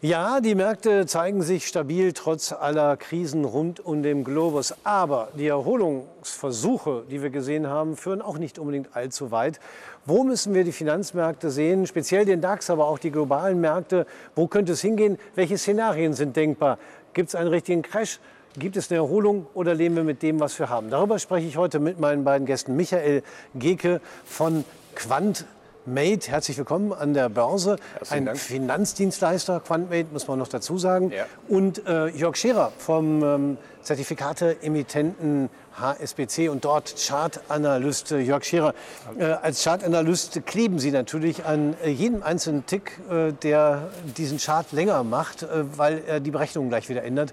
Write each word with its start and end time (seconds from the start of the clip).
Ja, 0.00 0.40
die 0.40 0.54
Märkte 0.54 1.06
zeigen 1.06 1.42
sich 1.42 1.66
stabil 1.66 2.12
trotz 2.12 2.52
aller 2.52 2.96
Krisen 2.96 3.44
rund 3.44 3.84
um 3.84 4.04
den 4.04 4.22
Globus. 4.22 4.72
Aber 4.84 5.30
die 5.36 5.48
Erholungsversuche, 5.48 7.02
die 7.10 7.20
wir 7.20 7.30
gesehen 7.30 7.66
haben, 7.66 7.96
führen 7.96 8.22
auch 8.22 8.38
nicht 8.38 8.60
unbedingt 8.60 8.94
allzu 8.94 9.32
weit. 9.32 9.58
Wo 10.06 10.22
müssen 10.22 10.54
wir 10.54 10.62
die 10.62 10.70
Finanzmärkte 10.70 11.50
sehen, 11.50 11.84
speziell 11.88 12.24
den 12.24 12.40
DAX, 12.40 12.70
aber 12.70 12.86
auch 12.86 13.00
die 13.00 13.10
globalen 13.10 13.60
Märkte? 13.60 14.06
Wo 14.36 14.46
könnte 14.46 14.70
es 14.70 14.80
hingehen? 14.82 15.18
Welche 15.34 15.58
Szenarien 15.58 16.12
sind 16.12 16.36
denkbar? 16.36 16.78
Gibt 17.12 17.30
es 17.30 17.34
einen 17.34 17.48
richtigen 17.48 17.82
Crash? 17.82 18.20
Gibt 18.56 18.76
es 18.76 18.92
eine 18.92 18.98
Erholung 18.98 19.48
oder 19.52 19.74
leben 19.74 19.96
wir 19.96 20.04
mit 20.04 20.22
dem, 20.22 20.38
was 20.38 20.56
wir 20.60 20.68
haben? 20.68 20.90
Darüber 20.90 21.18
spreche 21.18 21.48
ich 21.48 21.56
heute 21.56 21.80
mit 21.80 21.98
meinen 21.98 22.22
beiden 22.22 22.46
Gästen. 22.46 22.76
Michael 22.76 23.24
Geke 23.56 24.00
von 24.24 24.64
Quant 24.94 25.44
Mate, 25.94 26.30
herzlich 26.30 26.58
willkommen 26.58 26.92
an 26.92 27.14
der 27.14 27.30
Börse. 27.30 27.76
Ein 28.10 28.26
Dank. 28.26 28.38
Finanzdienstleister, 28.38 29.60
QuantMate, 29.60 30.08
muss 30.12 30.28
man 30.28 30.38
noch 30.38 30.48
dazu 30.48 30.76
sagen. 30.76 31.10
Ja. 31.10 31.24
Und 31.48 31.86
äh, 31.86 32.08
Jörg 32.08 32.36
Scherer 32.36 32.72
vom 32.76 33.22
ähm, 33.22 33.58
Zertifikate-Emittenten 33.82 35.48
HSBC 35.80 36.50
und 36.50 36.64
dort 36.64 36.94
Chartanalyst. 36.98 38.12
Äh, 38.12 38.18
Jörg 38.18 38.44
Scherer, 38.44 38.74
äh, 39.18 39.24
als 39.24 39.64
Chartanalyst 39.64 40.44
kleben 40.44 40.78
Sie 40.78 40.90
natürlich 40.90 41.46
an 41.46 41.74
äh, 41.82 41.88
jedem 41.88 42.22
einzelnen 42.22 42.66
Tick, 42.66 43.00
äh, 43.10 43.32
der 43.32 43.88
diesen 44.16 44.38
Chart 44.38 44.70
länger 44.72 45.02
macht, 45.04 45.42
äh, 45.42 45.64
weil 45.78 46.02
er 46.06 46.20
die 46.20 46.30
Berechnungen 46.30 46.68
gleich 46.68 46.90
wieder 46.90 47.02
ändert. 47.02 47.32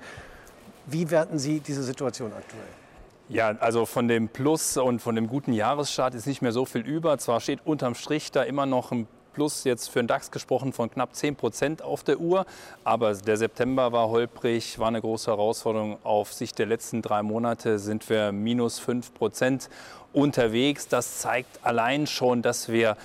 Wie 0.86 1.12
werten 1.12 1.40
Sie 1.40 1.60
diese 1.60 1.84
Situation 1.84 2.32
aktuell? 2.32 2.85
Ja, 3.28 3.56
also 3.60 3.88
von 3.88 4.08
dem 4.08 4.30
Plus 4.30 4.78
und 4.78 5.00
von 5.00 5.16
dem 5.16 5.28
guten 5.28 5.52
Jahresstart 5.52 6.14
ist 6.14 6.28
nicht 6.28 6.44
mehr 6.44 6.52
so 6.52 6.66
viel 6.66 6.82
über. 6.82 7.18
Zwar 7.18 7.42
steht 7.42 7.60
unterm 7.66 7.96
Strich 7.96 8.32
da 8.32 8.44
immer 8.44 8.68
noch 8.68 8.92
ein 8.92 9.08
Plus 9.34 9.64
jetzt 9.64 9.90
für 9.90 10.00
den 10.00 10.08
DAX 10.08 10.30
gesprochen 10.30 10.74
von 10.74 10.92
knapp 10.92 11.16
10 11.16 11.36
Prozent 11.36 11.82
auf 11.82 12.04
der 12.04 12.20
Uhr. 12.20 12.46
Aber 12.84 13.16
der 13.16 13.36
September 13.36 13.92
war 13.92 14.10
holprig, 14.10 14.78
war 14.78 14.90
eine 14.90 15.02
große 15.02 15.32
Herausforderung. 15.32 15.98
Auf 16.04 16.34
Sicht 16.34 16.60
der 16.60 16.68
letzten 16.68 17.02
drei 17.02 17.24
Monate 17.24 17.80
sind 17.80 18.08
wir 18.12 18.32
minus 18.32 18.78
5 18.78 19.14
Prozent 19.16 19.70
unterwegs. 20.14 20.88
Das 20.88 21.18
zeigt 21.18 21.66
allein 21.66 22.06
schon, 22.06 22.44
dass 22.44 22.70
wir 22.70 22.96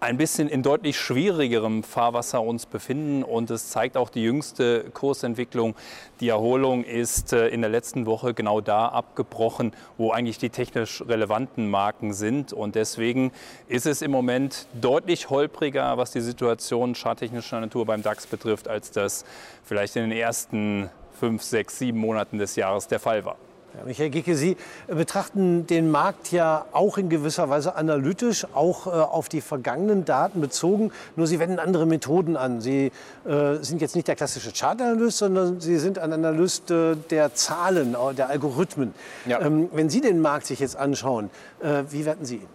ein 0.00 0.16
bisschen 0.16 0.48
in 0.48 0.62
deutlich 0.62 0.98
schwierigerem 0.98 1.82
Fahrwasser 1.82 2.42
uns 2.42 2.64
befinden 2.64 3.22
und 3.22 3.50
es 3.50 3.68
zeigt 3.68 3.98
auch 3.98 4.08
die 4.08 4.22
jüngste 4.22 4.84
Kursentwicklung. 4.94 5.76
Die 6.20 6.28
Erholung 6.28 6.84
ist 6.84 7.34
äh, 7.34 7.48
in 7.48 7.60
der 7.60 7.68
letzten 7.68 8.06
Woche 8.06 8.32
genau 8.32 8.62
da 8.62 8.88
abgebrochen, 8.88 9.72
wo 9.98 10.10
eigentlich 10.10 10.38
die 10.38 10.48
technisch 10.48 11.04
relevanten 11.06 11.68
Marken 11.68 12.14
sind 12.14 12.54
und 12.54 12.76
deswegen 12.76 13.30
ist 13.68 13.86
es 13.86 14.00
im 14.00 14.10
Moment 14.10 14.66
deutlich 14.80 15.28
holpriger, 15.28 15.98
was 15.98 16.12
die 16.12 16.22
Situation 16.22 16.94
charttechnischer 16.94 17.60
Natur 17.60 17.84
beim 17.84 18.02
DAX 18.02 18.26
betrifft, 18.26 18.68
als 18.68 18.90
das 18.90 19.26
vielleicht 19.64 19.96
in 19.96 20.08
den 20.08 20.18
ersten 20.18 20.88
fünf, 21.18 21.42
sechs, 21.42 21.78
sieben 21.78 21.98
Monaten 21.98 22.38
des 22.38 22.56
Jahres 22.56 22.88
der 22.88 23.00
Fall 23.00 23.26
war. 23.26 23.36
Ja, 23.78 23.84
Michael 23.84 24.10
Gicke, 24.10 24.36
Sie 24.36 24.56
betrachten 24.88 25.66
den 25.66 25.90
Markt 25.90 26.32
ja 26.32 26.64
auch 26.72 26.98
in 26.98 27.08
gewisser 27.08 27.48
Weise 27.50 27.76
analytisch, 27.76 28.44
auch 28.52 28.86
äh, 28.86 28.90
auf 28.90 29.28
die 29.28 29.40
vergangenen 29.40 30.04
Daten 30.04 30.40
bezogen. 30.40 30.90
Nur 31.14 31.28
Sie 31.28 31.38
wenden 31.38 31.60
andere 31.60 31.86
Methoden 31.86 32.36
an. 32.36 32.60
Sie 32.60 32.90
äh, 33.24 33.56
sind 33.60 33.80
jetzt 33.80 33.94
nicht 33.94 34.08
der 34.08 34.16
klassische 34.16 34.50
Chartanalyst, 34.52 35.18
sondern 35.18 35.60
Sie 35.60 35.78
sind 35.78 36.00
ein 36.00 36.12
Analyst 36.12 36.70
äh, 36.72 36.96
der 37.10 37.34
Zahlen, 37.34 37.94
äh, 37.94 38.14
der 38.14 38.28
Algorithmen. 38.28 38.92
Ja. 39.26 39.40
Ähm, 39.40 39.68
wenn 39.72 39.88
Sie 39.88 40.00
den 40.00 40.20
Markt 40.20 40.46
sich 40.46 40.58
jetzt 40.58 40.76
anschauen, 40.76 41.30
äh, 41.60 41.84
wie 41.90 42.04
werten 42.04 42.24
Sie 42.24 42.36
ihn? 42.36 42.48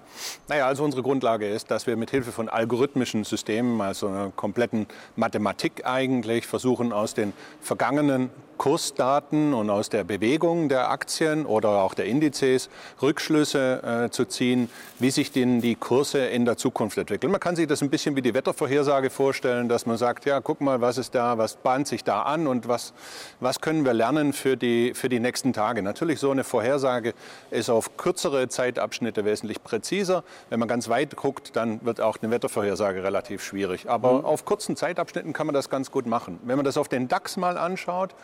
Naja, 0.48 0.68
also 0.68 0.84
unsere 0.84 1.04
Grundlage 1.04 1.48
ist, 1.48 1.72
dass 1.72 1.88
wir 1.88 1.96
mit 1.98 2.12
Hilfe 2.12 2.32
von 2.32 2.50
algorithmischen 2.50 3.24
Systemen, 3.24 3.80
also 3.82 4.08
einer 4.08 4.32
kompletten 4.36 4.88
Mathematik 5.16 5.86
eigentlich, 5.86 6.48
versuchen 6.48 6.94
aus 6.94 7.14
den 7.14 7.34
vergangenen 7.62 8.30
Kursdaten 8.58 9.54
und 9.54 9.70
aus 9.70 9.90
der 9.90 10.04
Bewegung 10.04 10.70
der 10.70 10.90
Aktien 10.90 11.46
oder 11.46 11.70
auch 11.82 11.94
der 11.94 12.06
Indizes 12.06 12.70
Rückschlüsse 13.02 14.06
äh, 14.06 14.10
zu 14.10 14.26
ziehen, 14.26 14.70
wie 15.00 15.12
sich 15.12 15.32
denn 15.32 15.62
die 15.62 15.76
Kurse 15.76 16.26
in 16.26 16.46
der 16.46 16.58
Zukunft 16.58 16.98
entwickeln. 16.98 17.32
Man 17.32 17.40
kann 17.40 17.56
sich 17.56 17.68
das 17.68 17.82
ein 17.82 17.90
bisschen 17.90 18.16
wie 18.16 18.22
die 18.22 18.34
Wettervorhersage 18.34 19.10
vorstellen, 19.10 19.70
dass 19.70 19.86
man 19.86 19.98
sagt, 19.98 20.26
ja, 20.26 20.40
guck 20.42 20.62
mal, 20.62 20.82
was 20.82 20.98
ist 20.98 21.16
da, 21.16 21.38
was 21.38 21.56
bahnt 21.58 21.88
sich 21.88 22.04
da 22.04 22.24
an 22.24 22.48
und 22.48 22.68
was, 22.68 22.94
was 23.40 23.62
können 23.62 23.86
wir 23.86 23.94
lernen 23.94 24.34
für 24.34 24.58
die, 24.58 24.94
für 24.94 25.10
die 25.10 25.20
nächsten 25.20 25.54
Tage. 25.54 25.82
Natürlich, 25.82 26.20
so 26.20 26.32
eine 26.32 26.44
Vorhersage 26.44 27.14
ist 27.52 27.70
auf 27.70 27.98
kürzere 27.98 28.48
Zeitabschnitte 28.48 29.26
wesentlich 29.26 29.64
präziser. 29.64 30.24
Wenn 30.50 30.60
man 30.60 30.68
ganz 30.68 30.90
weit 30.90 31.16
guckt, 31.16 31.56
dann 31.56 31.84
wird 31.86 32.02
auch 32.02 32.18
eine 32.22 32.32
Wettervorhersage 32.32 33.04
relativ 33.04 33.44
schwierig. 33.44 33.90
Aber 33.90 34.14
mhm. 34.14 34.26
auf 34.26 34.46
kurzen 34.46 34.76
Zeitabschnitten 34.76 35.34
kann 35.34 35.48
man 35.48 35.54
das 35.54 35.70
ganz 35.70 35.92
gut 35.92 36.06
machen. 36.06 36.40
Wenn 36.44 36.56
man 36.56 36.66
das 36.66 36.78
auf 36.78 36.88
den 36.88 37.08
DAX 37.08 37.38
mal 37.38 37.58
anschaut, 37.58 38.16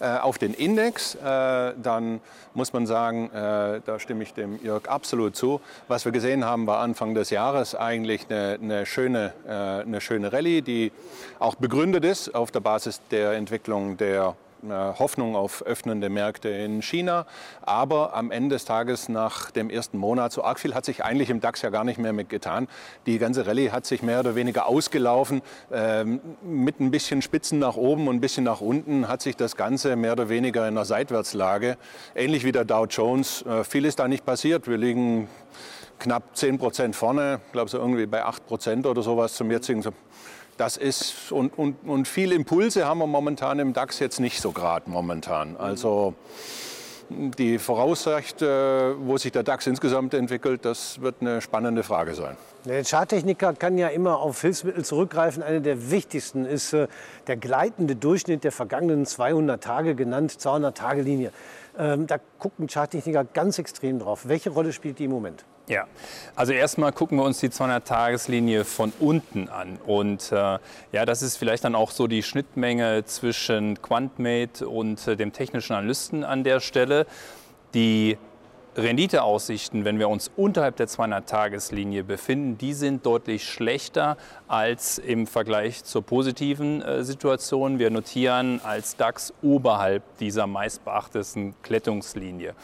äh, 0.00 0.18
auf 0.18 0.38
den 0.38 0.54
Index, 0.54 1.14
äh, 1.14 1.72
dann 1.82 2.20
muss 2.54 2.72
man 2.72 2.86
sagen, 2.86 3.30
äh, 3.30 3.80
da 3.84 3.98
stimme 3.98 4.22
ich 4.22 4.34
dem 4.34 4.62
Jörg 4.64 4.88
absolut 4.88 5.36
zu. 5.36 5.60
Was 5.88 6.04
wir 6.04 6.12
gesehen 6.12 6.44
haben, 6.44 6.66
war 6.66 6.80
Anfang 6.80 7.14
des 7.14 7.30
Jahres 7.30 7.74
eigentlich 7.74 8.26
eine, 8.28 8.58
eine 8.60 8.86
schöne, 8.86 9.32
eine 9.46 10.00
schöne 10.00 10.32
Rallye, 10.32 10.60
die 10.62 10.92
auch 11.38 11.54
begründet 11.54 12.04
ist 12.04 12.34
auf 12.34 12.50
der 12.50 12.60
Basis 12.60 13.00
der 13.10 13.32
Entwicklung 13.32 13.96
der 13.96 14.34
Hoffnung 14.68 15.36
auf 15.36 15.62
öffnende 15.62 16.08
Märkte 16.08 16.48
in 16.48 16.82
China. 16.82 17.26
Aber 17.62 18.14
am 18.14 18.30
Ende 18.30 18.54
des 18.54 18.64
Tages 18.64 19.08
nach 19.08 19.50
dem 19.50 19.70
ersten 19.70 19.98
Monat, 19.98 20.32
so 20.32 20.44
arg 20.44 20.60
viel 20.60 20.74
hat 20.74 20.84
sich 20.84 21.04
eigentlich 21.04 21.30
im 21.30 21.40
DAX 21.40 21.62
ja 21.62 21.70
gar 21.70 21.84
nicht 21.84 21.98
mehr 21.98 22.12
mit 22.12 22.28
getan. 22.28 22.68
Die 23.06 23.18
ganze 23.18 23.46
Rallye 23.46 23.70
hat 23.70 23.86
sich 23.86 24.02
mehr 24.02 24.20
oder 24.20 24.34
weniger 24.34 24.66
ausgelaufen. 24.66 25.42
Ähm, 25.72 26.20
mit 26.42 26.80
ein 26.80 26.90
bisschen 26.90 27.22
Spitzen 27.22 27.58
nach 27.58 27.76
oben 27.76 28.08
und 28.08 28.16
ein 28.16 28.20
bisschen 28.20 28.44
nach 28.44 28.60
unten 28.60 29.08
hat 29.08 29.22
sich 29.22 29.36
das 29.36 29.56
Ganze 29.56 29.96
mehr 29.96 30.12
oder 30.12 30.28
weniger 30.28 30.68
in 30.68 30.76
einer 30.76 30.84
Seitwärtslage. 30.84 31.76
Ähnlich 32.14 32.44
wie 32.44 32.52
der 32.52 32.64
Dow 32.64 32.86
Jones. 32.86 33.42
Äh, 33.42 33.64
viel 33.64 33.84
ist 33.84 33.98
da 33.98 34.08
nicht 34.08 34.24
passiert. 34.24 34.68
Wir 34.68 34.76
liegen 34.76 35.28
knapp 35.98 36.36
10 36.36 36.58
Prozent 36.58 36.96
vorne, 36.96 37.40
glaube 37.52 37.70
so 37.70 37.78
irgendwie 37.78 38.06
bei 38.06 38.24
8 38.24 38.46
Prozent 38.46 38.86
oder 38.86 39.02
sowas 39.02 39.34
zum 39.34 39.50
jetzigen 39.50 39.82
das 40.56 40.76
ist 40.76 41.32
und, 41.32 41.56
und, 41.58 41.76
und 41.84 42.08
viel 42.08 42.32
Impulse 42.32 42.86
haben 42.86 42.98
wir 42.98 43.06
momentan 43.06 43.58
im 43.58 43.72
DAX 43.72 43.98
jetzt 43.98 44.20
nicht 44.20 44.40
so 44.40 44.52
gerade 44.52 44.88
momentan. 44.90 45.56
Also 45.56 46.14
die 47.10 47.58
Voraussicht, 47.58 48.42
wo 48.42 49.16
sich 49.16 49.32
der 49.32 49.42
DAX 49.42 49.66
insgesamt 49.66 50.14
entwickelt, 50.14 50.64
das 50.64 51.00
wird 51.00 51.16
eine 51.20 51.40
spannende 51.40 51.82
Frage 51.82 52.14
sein. 52.14 52.36
Der 52.64 52.84
Charttechniker 52.84 53.54
kann 53.54 53.76
ja 53.76 53.88
immer 53.88 54.18
auf 54.18 54.40
Hilfsmittel 54.40 54.84
zurückgreifen. 54.84 55.42
Eine 55.42 55.60
der 55.60 55.90
wichtigsten 55.90 56.44
ist 56.44 56.72
äh, 56.72 56.86
der 57.26 57.36
gleitende 57.36 57.96
Durchschnitt 57.96 58.44
der 58.44 58.52
vergangenen 58.52 59.04
200 59.04 59.62
Tage, 59.62 59.96
genannt 59.96 60.30
200-Tage-Linie. 60.32 61.32
Ähm, 61.76 62.06
da 62.06 62.18
gucken 62.38 62.68
Charttechniker 62.68 63.24
ganz 63.24 63.58
extrem 63.58 63.98
drauf. 63.98 64.28
Welche 64.28 64.50
Rolle 64.50 64.72
spielt 64.72 65.00
die 65.00 65.04
im 65.04 65.10
Moment? 65.10 65.44
Ja, 65.68 65.86
also 66.34 66.52
erstmal 66.52 66.92
gucken 66.92 67.18
wir 67.18 67.24
uns 67.24 67.38
die 67.38 67.48
200-Tageslinie 67.48 68.64
von 68.64 68.92
unten 68.98 69.48
an. 69.48 69.78
Und 69.86 70.32
äh, 70.32 70.58
ja, 70.90 71.06
das 71.06 71.22
ist 71.22 71.36
vielleicht 71.36 71.62
dann 71.62 71.76
auch 71.76 71.92
so 71.92 72.08
die 72.08 72.24
Schnittmenge 72.24 73.04
zwischen 73.04 73.80
QuantMate 73.80 74.68
und 74.68 75.06
äh, 75.06 75.16
dem 75.16 75.32
technischen 75.32 75.74
Analysten 75.74 76.24
an 76.24 76.42
der 76.42 76.58
Stelle. 76.58 77.06
Die 77.74 78.18
Renditeaussichten, 78.76 79.84
wenn 79.84 79.98
wir 79.98 80.08
uns 80.08 80.30
unterhalb 80.34 80.76
der 80.76 80.88
200-Tageslinie 80.88 82.04
befinden, 82.04 82.56
die 82.58 82.72
sind 82.72 83.04
deutlich 83.04 83.44
schlechter 83.44 84.16
als 84.48 84.98
im 84.98 85.26
Vergleich 85.26 85.84
zur 85.84 86.02
positiven 86.02 86.82
äh, 86.82 87.04
Situation. 87.04 87.78
Wir 87.78 87.90
notieren 87.90 88.60
als 88.64 88.96
DAX 88.96 89.32
oberhalb 89.42 90.02
dieser 90.18 90.46
meistbeachteten 90.46 91.54
Klettungslinie. 91.62 92.54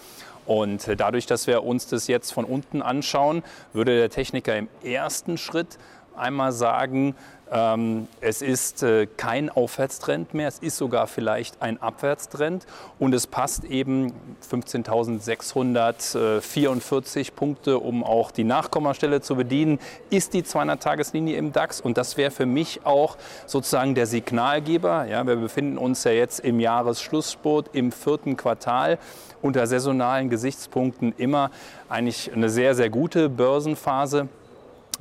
Und 0.48 0.88
dadurch, 0.96 1.26
dass 1.26 1.46
wir 1.46 1.62
uns 1.62 1.88
das 1.88 2.06
jetzt 2.06 2.32
von 2.32 2.46
unten 2.46 2.80
anschauen, 2.80 3.42
würde 3.74 3.98
der 3.98 4.08
Techniker 4.08 4.56
im 4.56 4.66
ersten 4.82 5.36
Schritt 5.36 5.78
einmal 6.18 6.52
sagen, 6.52 7.14
ähm, 7.50 8.08
es 8.20 8.42
ist 8.42 8.82
äh, 8.82 9.06
kein 9.06 9.48
Aufwärtstrend 9.48 10.34
mehr, 10.34 10.48
es 10.48 10.58
ist 10.58 10.76
sogar 10.76 11.06
vielleicht 11.06 11.62
ein 11.62 11.80
Abwärtstrend 11.80 12.66
und 12.98 13.14
es 13.14 13.26
passt 13.26 13.64
eben 13.64 14.12
15.644 14.50 17.32
Punkte, 17.32 17.78
um 17.78 18.04
auch 18.04 18.30
die 18.30 18.44
Nachkommastelle 18.44 19.22
zu 19.22 19.36
bedienen, 19.36 19.78
ist 20.10 20.34
die 20.34 20.42
200-Tageslinie 20.42 21.36
im 21.36 21.52
DAX 21.52 21.80
und 21.80 21.96
das 21.96 22.18
wäre 22.18 22.30
für 22.30 22.44
mich 22.44 22.84
auch 22.84 23.16
sozusagen 23.46 23.94
der 23.94 24.04
Signalgeber. 24.06 25.06
Ja, 25.06 25.26
wir 25.26 25.36
befinden 25.36 25.78
uns 25.78 26.04
ja 26.04 26.12
jetzt 26.12 26.40
im 26.40 26.60
Jahresschlussspurt 26.60 27.70
im 27.72 27.92
vierten 27.92 28.36
Quartal 28.36 28.98
unter 29.40 29.66
saisonalen 29.66 30.28
Gesichtspunkten 30.28 31.14
immer 31.16 31.50
eigentlich 31.88 32.30
eine 32.32 32.50
sehr, 32.50 32.74
sehr 32.74 32.90
gute 32.90 33.30
Börsenphase. 33.30 34.28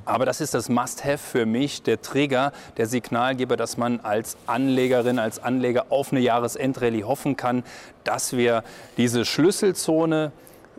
Aber 0.07 0.25
das 0.25 0.39
ist 0.39 0.53
das 0.53 0.69
Must-Have 0.69 1.17
für 1.17 1.45
mich, 1.45 1.83
der 1.83 2.01
Trigger, 2.01 2.53
der 2.77 2.87
Signalgeber, 2.87 3.57
dass 3.57 3.75
man 3.75 3.99
als 3.99 4.37
Anlegerin, 4.45 5.19
als 5.19 5.43
Anleger 5.43 5.87
auf 5.89 6.11
eine 6.13 6.21
Jahresendrallye 6.21 7.03
hoffen 7.03 7.35
kann, 7.35 7.63
dass 8.05 8.31
wir 8.31 8.63
diese 8.95 9.25
Schlüsselzone 9.25 10.31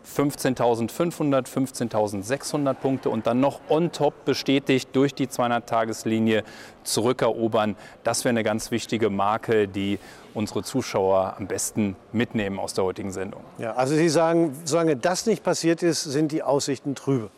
15.500, 0.03 1.47
15.600 1.47 2.73
Punkte 2.73 3.09
und 3.09 3.27
dann 3.27 3.39
noch 3.39 3.59
on 3.69 3.91
top 3.91 4.25
bestätigt 4.25 4.89
durch 4.93 5.13
die 5.13 5.27
200-Tageslinie 5.27 6.43
zurückerobern. 6.83 7.75
Das 8.03 8.23
wäre 8.23 8.31
eine 8.31 8.43
ganz 8.43 8.71
wichtige 8.71 9.11
Marke, 9.11 9.67
die 9.67 9.99
unsere 10.33 10.63
Zuschauer 10.63 11.35
am 11.37 11.47
besten 11.47 11.95
mitnehmen 12.11 12.59
aus 12.59 12.73
der 12.73 12.83
heutigen 12.83 13.11
Sendung. 13.11 13.41
Ja, 13.57 13.73
also 13.73 13.93
Sie 13.93 14.09
sagen, 14.09 14.57
solange 14.65 14.95
das 14.95 15.25
nicht 15.25 15.43
passiert 15.43 15.83
ist, 15.83 16.03
sind 16.03 16.31
die 16.31 16.41
Aussichten 16.41 16.95
trübe. 16.95 17.29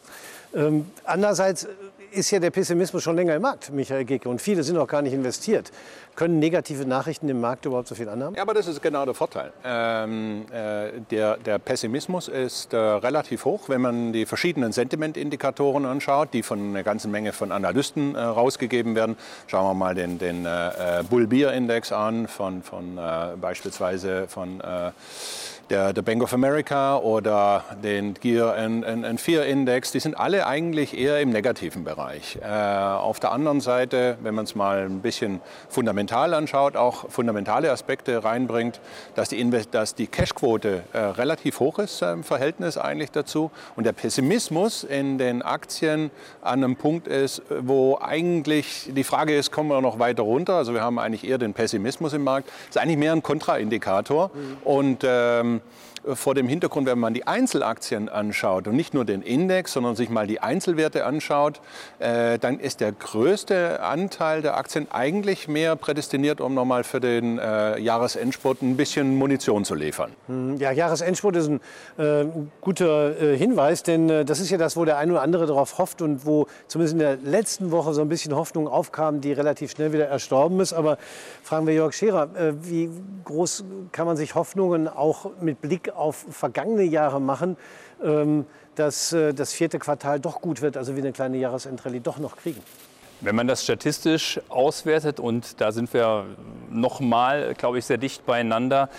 Ähm, 0.53 0.85
andererseits 1.03 1.67
ist 2.11 2.31
ja 2.31 2.39
der 2.39 2.51
Pessimismus 2.51 3.03
schon 3.03 3.15
länger 3.15 3.35
im 3.35 3.41
Markt, 3.41 3.71
Michael 3.71 4.05
Gecke, 4.05 4.27
und 4.27 4.41
viele 4.41 4.63
sind 4.63 4.77
auch 4.77 4.87
gar 4.87 5.01
nicht 5.01 5.13
investiert. 5.13 5.71
Können 6.21 6.37
negative 6.37 6.85
Nachrichten 6.85 7.27
im 7.29 7.41
Markt 7.41 7.65
überhaupt 7.65 7.87
so 7.87 7.95
viel 7.95 8.07
anhaben? 8.07 8.35
Ja, 8.35 8.43
aber 8.43 8.53
das 8.53 8.67
ist 8.67 8.79
genau 8.79 9.05
der 9.05 9.15
Vorteil. 9.15 9.51
Ähm, 9.65 10.45
äh, 10.51 11.01
der, 11.09 11.37
der, 11.37 11.57
Pessimismus 11.57 12.27
ist 12.27 12.73
äh, 12.73 12.77
relativ 12.77 13.43
hoch, 13.43 13.69
wenn 13.69 13.81
man 13.81 14.13
die 14.13 14.27
verschiedenen 14.27 14.71
Sentimentindikatoren 14.71 15.83
anschaut, 15.83 16.29
die 16.33 16.43
von 16.43 16.59
einer 16.59 16.83
ganzen 16.83 17.09
Menge 17.09 17.33
von 17.33 17.51
Analysten 17.51 18.13
äh, 18.13 18.19
rausgegeben 18.21 18.93
werden. 18.93 19.17
Schauen 19.47 19.65
wir 19.65 19.73
mal 19.73 19.95
den, 19.95 20.19
den 20.19 20.45
äh, 20.45 20.99
äh 20.99 21.03
Bull 21.09 21.25
Beer 21.25 21.53
Index 21.53 21.91
an, 21.91 22.27
von, 22.27 22.61
von 22.61 22.99
äh, 22.99 23.35
beispielsweise 23.41 24.27
von 24.27 24.61
der, 25.71 25.93
der 25.93 26.01
Bank 26.01 26.21
of 26.21 26.33
America 26.33 26.97
oder 26.97 27.63
den 27.81 28.13
Gear 28.13 28.57
N4 28.57 29.41
Index, 29.43 29.91
die 29.91 30.01
sind 30.01 30.19
alle 30.19 30.45
eigentlich 30.45 30.97
eher 30.97 31.21
im 31.21 31.29
negativen 31.29 31.83
Bereich. 31.83 32.37
Äh, 32.41 32.45
auf 32.45 33.19
der 33.19 33.31
anderen 33.31 33.61
Seite, 33.61 34.17
wenn 34.21 34.35
man 34.35 34.43
es 34.43 34.53
mal 34.53 34.81
ein 34.81 35.01
bisschen 35.01 35.39
fundamental 35.69 36.10
anschaut, 36.11 36.75
auch 36.75 37.09
fundamentale 37.09 37.71
Aspekte 37.71 38.23
reinbringt, 38.23 38.79
dass 39.15 39.29
die, 39.29 39.49
dass 39.71 39.95
die 39.95 40.07
Cashquote 40.07 40.83
äh, 40.93 40.97
relativ 40.99 41.59
hoch 41.59 41.79
ist 41.79 42.01
äh, 42.01 42.11
im 42.11 42.23
Verhältnis 42.23 42.77
eigentlich 42.77 43.11
dazu 43.11 43.51
und 43.75 43.85
der 43.85 43.93
Pessimismus 43.93 44.83
in 44.83 45.17
den 45.17 45.41
Aktien 45.41 46.11
an 46.41 46.63
einem 46.63 46.75
Punkt 46.75 47.07
ist, 47.07 47.41
wo 47.49 47.97
eigentlich 48.01 48.89
die 48.93 49.03
Frage 49.03 49.35
ist, 49.35 49.51
kommen 49.51 49.69
wir 49.69 49.81
noch 49.81 49.99
weiter 49.99 50.23
runter? 50.23 50.55
Also 50.55 50.73
wir 50.73 50.81
haben 50.81 50.99
eigentlich 50.99 51.27
eher 51.27 51.37
den 51.37 51.53
Pessimismus 51.53 52.13
im 52.13 52.23
Markt. 52.23 52.47
Das 52.47 52.75
ist 52.75 52.81
eigentlich 52.81 52.97
mehr 52.97 53.13
ein 53.13 53.23
Kontraindikator 53.23 54.31
mhm. 54.33 54.57
und 54.63 55.03
ähm, 55.03 55.61
vor 56.05 56.35
dem 56.35 56.47
Hintergrund, 56.47 56.87
wenn 56.87 56.99
man 56.99 57.13
die 57.13 57.27
Einzelaktien 57.27 58.09
anschaut 58.09 58.67
und 58.67 58.75
nicht 58.75 58.93
nur 58.93 59.05
den 59.05 59.21
Index, 59.21 59.73
sondern 59.73 59.95
sich 59.95 60.09
mal 60.09 60.27
die 60.27 60.39
Einzelwerte 60.39 61.05
anschaut, 61.05 61.61
äh, 61.99 62.39
dann 62.39 62.59
ist 62.59 62.81
der 62.81 62.91
größte 62.91 63.81
Anteil 63.81 64.41
der 64.41 64.57
Aktien 64.57 64.87
eigentlich 64.91 65.47
mehr 65.47 65.75
prädestiniert, 65.75 66.41
um 66.41 66.53
nochmal 66.53 66.83
für 66.83 66.99
den 66.99 67.37
äh, 67.37 67.79
Jahresendspurt 67.79 68.61
ein 68.61 68.77
bisschen 68.77 69.15
Munition 69.15 69.65
zu 69.65 69.75
liefern. 69.75 70.11
Hm, 70.27 70.57
ja, 70.57 70.71
Jahresendspurt 70.71 71.35
ist 71.35 71.47
ein 71.47 71.61
äh, 71.97 72.25
guter 72.61 73.21
äh, 73.21 73.37
Hinweis, 73.37 73.83
denn 73.83 74.09
äh, 74.09 74.25
das 74.25 74.39
ist 74.39 74.49
ja 74.49 74.57
das, 74.57 74.75
wo 74.75 74.85
der 74.85 74.97
eine 74.97 75.13
oder 75.13 75.21
andere 75.21 75.45
darauf 75.45 75.77
hofft 75.77 76.01
und 76.01 76.25
wo 76.25 76.47
zumindest 76.67 76.93
in 76.93 76.99
der 76.99 77.17
letzten 77.17 77.71
Woche 77.71 77.93
so 77.93 78.01
ein 78.01 78.09
bisschen 78.09 78.35
Hoffnung 78.35 78.67
aufkam, 78.67 79.21
die 79.21 79.33
relativ 79.33 79.71
schnell 79.71 79.93
wieder 79.93 80.07
erstorben 80.07 80.59
ist. 80.59 80.73
Aber 80.73 80.97
fragen 81.43 81.67
wir 81.67 81.73
Jörg 81.73 81.93
Scherer, 81.93 82.29
äh, 82.35 82.53
wie 82.61 82.89
groß 83.25 83.63
kann 83.91 84.05
man 84.05 84.17
sich 84.17 84.35
Hoffnungen 84.35 84.87
auch 84.87 85.31
mit 85.41 85.61
Blick 85.61 85.90
auf 85.91 86.25
vergangene 86.29 86.83
Jahre 86.83 87.21
machen, 87.21 87.57
ähm, 88.03 88.45
dass 88.75 89.13
äh, 89.13 89.33
das 89.33 89.53
vierte 89.53 89.79
Quartal 89.79 90.19
doch 90.19 90.41
gut 90.41 90.61
wird, 90.61 90.77
also 90.77 90.95
wir 90.95 91.03
eine 91.03 91.11
kleine 91.11 91.37
Jahresendrallye 91.37 91.99
doch 91.99 92.19
noch 92.19 92.37
kriegen. 92.37 92.61
Wenn 93.23 93.35
man 93.35 93.47
das 93.47 93.63
statistisch 93.63 94.41
auswertet, 94.49 95.19
und 95.19 95.61
da 95.61 95.71
sind 95.71 95.93
wir 95.93 96.25
noch 96.71 96.99
mal, 96.99 97.53
glaube 97.53 97.77
ich, 97.77 97.85
sehr 97.85 97.99
dicht 97.99 98.25
beieinander. 98.25 98.89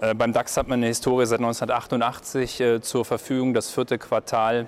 Äh, 0.00 0.14
beim 0.14 0.32
DAX 0.32 0.56
hat 0.56 0.66
man 0.66 0.80
eine 0.80 0.86
Historie 0.86 1.26
seit 1.26 1.38
1988 1.38 2.60
äh, 2.60 2.80
zur 2.80 3.04
Verfügung. 3.04 3.54
Das 3.54 3.70
vierte 3.70 3.96
Quartal 3.98 4.66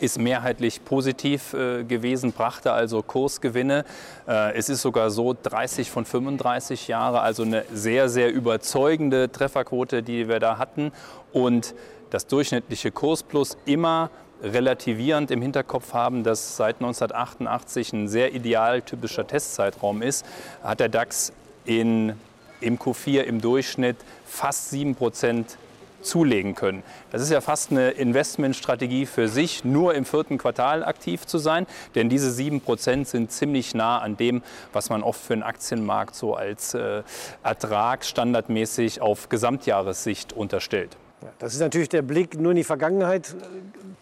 ist 0.00 0.18
mehrheitlich 0.18 0.84
positiv 0.84 1.54
äh, 1.54 1.84
gewesen, 1.84 2.32
brachte 2.32 2.72
also 2.72 3.02
Kursgewinne. 3.02 3.84
Äh, 4.26 4.54
es 4.54 4.68
ist 4.68 4.82
sogar 4.82 5.10
so 5.10 5.34
30 5.40 5.90
von 5.90 6.04
35 6.04 6.88
Jahre, 6.88 7.20
also 7.20 7.42
eine 7.42 7.64
sehr, 7.72 8.08
sehr 8.08 8.32
überzeugende 8.32 9.30
Trefferquote, 9.30 10.02
die 10.02 10.28
wir 10.28 10.40
da 10.40 10.58
hatten. 10.58 10.92
Und 11.32 11.74
das 12.10 12.26
durchschnittliche 12.26 12.90
Kursplus 12.90 13.56
immer 13.66 14.10
relativierend 14.42 15.30
im 15.30 15.42
Hinterkopf 15.42 15.92
haben, 15.92 16.22
dass 16.22 16.56
seit 16.56 16.76
1988 16.76 17.92
ein 17.92 18.08
sehr 18.08 18.34
idealtypischer 18.34 19.26
Testzeitraum 19.26 20.02
ist, 20.02 20.26
hat 20.62 20.80
der 20.80 20.88
DAX 20.88 21.32
in, 21.64 22.14
im 22.60 22.78
Q4 22.78 23.22
im 23.22 23.40
Durchschnitt 23.40 23.96
fast 24.24 24.70
7 24.70 24.94
Prozent 24.94 25.58
zulegen 26.06 26.54
können. 26.54 26.82
Das 27.10 27.22
ist 27.22 27.30
ja 27.30 27.40
fast 27.40 27.70
eine 27.70 27.90
Investmentstrategie 27.90 29.06
für 29.06 29.28
sich, 29.28 29.64
nur 29.64 29.94
im 29.94 30.04
vierten 30.04 30.38
Quartal 30.38 30.84
aktiv 30.84 31.26
zu 31.26 31.38
sein, 31.38 31.66
denn 31.94 32.08
diese 32.08 32.30
7% 32.30 33.04
sind 33.04 33.32
ziemlich 33.32 33.74
nah 33.74 33.98
an 33.98 34.16
dem, 34.16 34.42
was 34.72 34.90
man 34.90 35.02
oft 35.02 35.20
für 35.20 35.34
einen 35.34 35.42
Aktienmarkt 35.42 36.14
so 36.14 36.34
als 36.34 36.74
äh, 36.74 37.02
Ertrag 37.42 38.04
standardmäßig 38.04 39.00
auf 39.00 39.28
Gesamtjahressicht 39.28 40.32
unterstellt. 40.32 40.96
das 41.38 41.54
ist 41.54 41.60
natürlich 41.60 41.88
der 41.88 42.02
Blick 42.02 42.38
nur 42.38 42.52
in 42.52 42.56
die 42.56 42.64
Vergangenheit, 42.64 43.34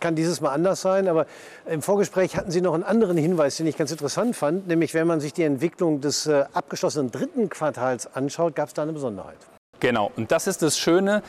kann 0.01 0.15
dieses 0.15 0.41
Mal 0.41 0.51
anders 0.51 0.83
sein. 0.83 1.09
Aber 1.09 1.27
im 1.67 1.83
Vorgespräch 1.83 2.37
hatten 2.37 2.51
Sie 2.51 2.61
noch 2.61 2.75
einen 2.75 2.83
anderen 2.83 3.17
Hinweis, 3.17 3.57
den 3.57 3.67
ich 3.67 3.77
ganz 3.77 3.91
interessant 3.91 4.37
fand, 4.37 4.69
nämlich 4.69 4.93
wenn 4.95 5.07
man 5.07 5.21
sich 5.21 5.33
die 5.33 5.45
Entwicklung 5.45 6.01
des 6.01 6.27
äh, 6.27 6.45
abgeschlossenen 6.53 7.11
dritten 7.11 7.49
Quartals 7.49 8.15
anschaut, 8.15 8.55
gab 8.55 8.69
es 8.69 8.75
da 8.75 8.83
eine 8.83 8.93
Besonderheit. 8.93 9.39
Genau, 9.81 10.13
und 10.17 10.31
das 10.31 10.47
ist 10.47 10.63
das 10.63 10.79
Schöne 10.79 11.23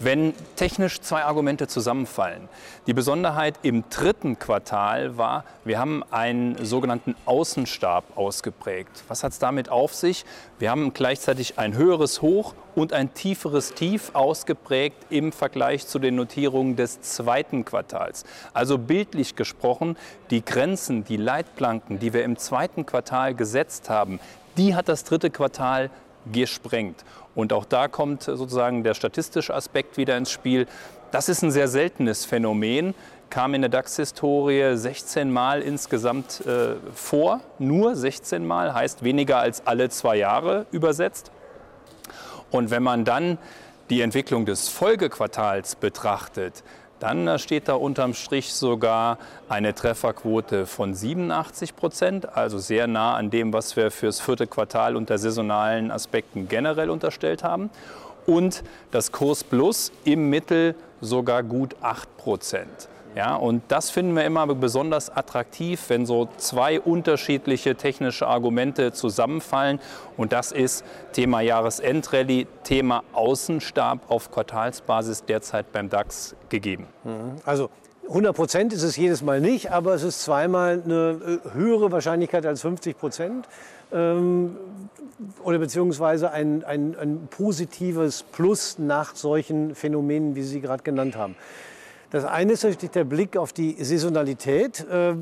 wenn 0.00 0.32
technisch 0.56 1.00
zwei 1.02 1.24
Argumente 1.24 1.68
zusammenfallen. 1.68 2.48
Die 2.86 2.94
Besonderheit 2.94 3.54
im 3.62 3.84
dritten 3.90 4.38
Quartal 4.38 5.18
war, 5.18 5.44
wir 5.64 5.78
haben 5.78 6.02
einen 6.10 6.64
sogenannten 6.64 7.14
Außenstab 7.26 8.16
ausgeprägt. 8.16 9.04
Was 9.08 9.22
hat 9.22 9.32
es 9.32 9.38
damit 9.38 9.68
auf 9.68 9.94
sich? 9.94 10.24
Wir 10.58 10.70
haben 10.70 10.94
gleichzeitig 10.94 11.58
ein 11.58 11.74
höheres 11.76 12.22
Hoch 12.22 12.54
und 12.74 12.94
ein 12.94 13.12
tieferes 13.12 13.74
Tief 13.74 14.10
ausgeprägt 14.14 14.96
im 15.10 15.32
Vergleich 15.32 15.86
zu 15.86 15.98
den 15.98 16.16
Notierungen 16.16 16.76
des 16.76 17.02
zweiten 17.02 17.66
Quartals. 17.66 18.24
Also 18.54 18.78
bildlich 18.78 19.36
gesprochen, 19.36 19.98
die 20.30 20.42
Grenzen, 20.42 21.04
die 21.04 21.18
Leitplanken, 21.18 21.98
die 21.98 22.14
wir 22.14 22.24
im 22.24 22.38
zweiten 22.38 22.86
Quartal 22.86 23.34
gesetzt 23.34 23.90
haben, 23.90 24.18
die 24.56 24.74
hat 24.74 24.88
das 24.88 25.04
dritte 25.04 25.30
Quartal 25.30 25.90
gesprengt. 26.32 27.04
Und 27.34 27.52
auch 27.52 27.64
da 27.64 27.88
kommt 27.88 28.24
sozusagen 28.24 28.82
der 28.82 28.94
statistische 28.94 29.54
Aspekt 29.54 29.96
wieder 29.96 30.16
ins 30.16 30.30
Spiel. 30.30 30.66
Das 31.10 31.28
ist 31.28 31.42
ein 31.42 31.50
sehr 31.50 31.68
seltenes 31.68 32.24
Phänomen, 32.24 32.94
kam 33.30 33.54
in 33.54 33.62
der 33.62 33.70
DAX-Historie 33.70 34.76
16 34.76 35.30
Mal 35.30 35.62
insgesamt 35.62 36.44
äh, 36.46 36.74
vor, 36.92 37.40
nur 37.58 37.94
16 37.94 38.44
Mal, 38.44 38.74
heißt 38.74 39.04
weniger 39.04 39.38
als 39.38 39.66
alle 39.66 39.88
zwei 39.88 40.16
Jahre 40.16 40.66
übersetzt. 40.72 41.30
Und 42.50 42.70
wenn 42.70 42.82
man 42.82 43.04
dann 43.04 43.38
die 43.90 44.00
Entwicklung 44.00 44.46
des 44.46 44.68
Folgequartals 44.68 45.76
betrachtet, 45.76 46.62
dann 47.00 47.38
steht 47.38 47.66
da 47.66 47.74
unterm 47.74 48.14
Strich 48.14 48.52
sogar 48.52 49.18
eine 49.48 49.74
Trefferquote 49.74 50.66
von 50.66 50.94
87 50.94 51.74
Prozent, 51.74 52.36
also 52.36 52.58
sehr 52.58 52.86
nah 52.86 53.16
an 53.16 53.30
dem, 53.30 53.52
was 53.52 53.74
wir 53.74 53.90
fürs 53.90 54.20
vierte 54.20 54.46
Quartal 54.46 54.96
unter 54.96 55.18
saisonalen 55.18 55.90
Aspekten 55.90 56.46
generell 56.48 56.90
unterstellt 56.90 57.42
haben. 57.42 57.70
Und 58.26 58.62
das 58.90 59.12
Kurs 59.12 59.42
Plus 59.42 59.92
im 60.04 60.28
Mittel 60.28 60.74
sogar 61.00 61.42
gut 61.42 61.74
8 61.80 62.16
Prozent. 62.18 62.89
Ja, 63.16 63.34
und 63.34 63.62
das 63.68 63.90
finden 63.90 64.14
wir 64.14 64.24
immer 64.24 64.46
besonders 64.54 65.10
attraktiv, 65.10 65.84
wenn 65.88 66.06
so 66.06 66.28
zwei 66.36 66.80
unterschiedliche 66.80 67.74
technische 67.74 68.26
Argumente 68.26 68.92
zusammenfallen. 68.92 69.80
Und 70.16 70.32
das 70.32 70.52
ist 70.52 70.84
Thema 71.12 71.40
Jahresendrallye, 71.40 72.46
Thema 72.62 73.02
Außenstab 73.12 74.08
auf 74.08 74.30
Quartalsbasis 74.30 75.24
derzeit 75.24 75.72
beim 75.72 75.88
DAX 75.88 76.36
gegeben. 76.48 76.86
Mhm. 77.04 77.36
Also 77.44 77.68
100 78.08 78.34
Prozent 78.34 78.72
ist 78.72 78.82
es 78.82 78.96
jedes 78.96 79.22
Mal 79.22 79.40
nicht, 79.40 79.70
aber 79.70 79.94
es 79.94 80.02
ist 80.02 80.22
zweimal 80.22 80.82
eine 80.84 81.40
äh, 81.44 81.54
höhere 81.54 81.92
Wahrscheinlichkeit 81.92 82.44
als 82.44 82.60
50 82.62 82.98
Prozent. 82.98 83.48
Ähm, 83.92 84.56
oder 85.44 85.58
beziehungsweise 85.58 86.30
ein, 86.30 86.64
ein, 86.64 86.96
ein 86.98 87.28
positives 87.30 88.22
Plus 88.22 88.78
nach 88.78 89.14
solchen 89.14 89.74
Phänomenen, 89.74 90.34
wie 90.34 90.42
Sie 90.42 90.60
gerade 90.60 90.82
genannt 90.82 91.16
haben. 91.16 91.36
Das 92.10 92.24
eine 92.24 92.54
ist 92.54 92.64
natürlich 92.64 92.90
der 92.90 93.04
Blick 93.04 93.36
auf 93.36 93.52
die 93.52 93.76
Saisonalität. 93.82 94.80
Äh, 94.80 95.14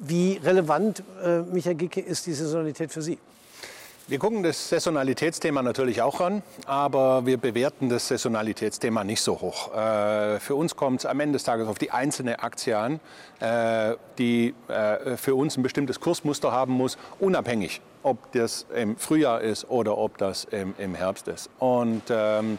wie 0.00 0.40
relevant, 0.42 1.02
äh, 1.22 1.40
Michael 1.40 1.74
Gicke, 1.74 2.00
ist 2.00 2.26
die 2.26 2.32
Saisonalität 2.32 2.92
für 2.92 3.02
Sie? 3.02 3.18
Wir 4.06 4.18
gucken 4.18 4.42
das 4.42 4.68
Saisonalitätsthema 4.68 5.62
natürlich 5.62 6.02
auch 6.02 6.20
an, 6.20 6.42
aber 6.66 7.26
wir 7.26 7.38
bewerten 7.38 7.88
das 7.88 8.06
Saisonalitätsthema 8.06 9.02
nicht 9.02 9.22
so 9.22 9.40
hoch. 9.40 9.74
Äh, 9.74 10.38
für 10.40 10.54
uns 10.54 10.76
kommt 10.76 11.00
es 11.00 11.06
am 11.06 11.18
Ende 11.18 11.32
des 11.32 11.44
Tages 11.44 11.66
auf 11.66 11.78
die 11.78 11.90
einzelne 11.90 12.40
Aktie 12.40 12.76
an, 12.78 13.00
die 14.18 14.54
für 15.16 15.34
uns 15.34 15.56
ein 15.58 15.62
bestimmtes 15.62 16.00
Kursmuster 16.00 16.52
haben 16.52 16.72
muss, 16.72 16.96
unabhängig, 17.18 17.82
ob 18.02 18.32
das 18.32 18.64
im 18.74 18.96
Frühjahr 18.96 19.42
ist 19.42 19.68
oder 19.68 19.98
ob 19.98 20.16
das 20.16 20.46
im, 20.78 20.94
Herbst 20.94 21.28
ist. 21.28 21.50
Und 21.58 22.02
ähm, 22.08 22.58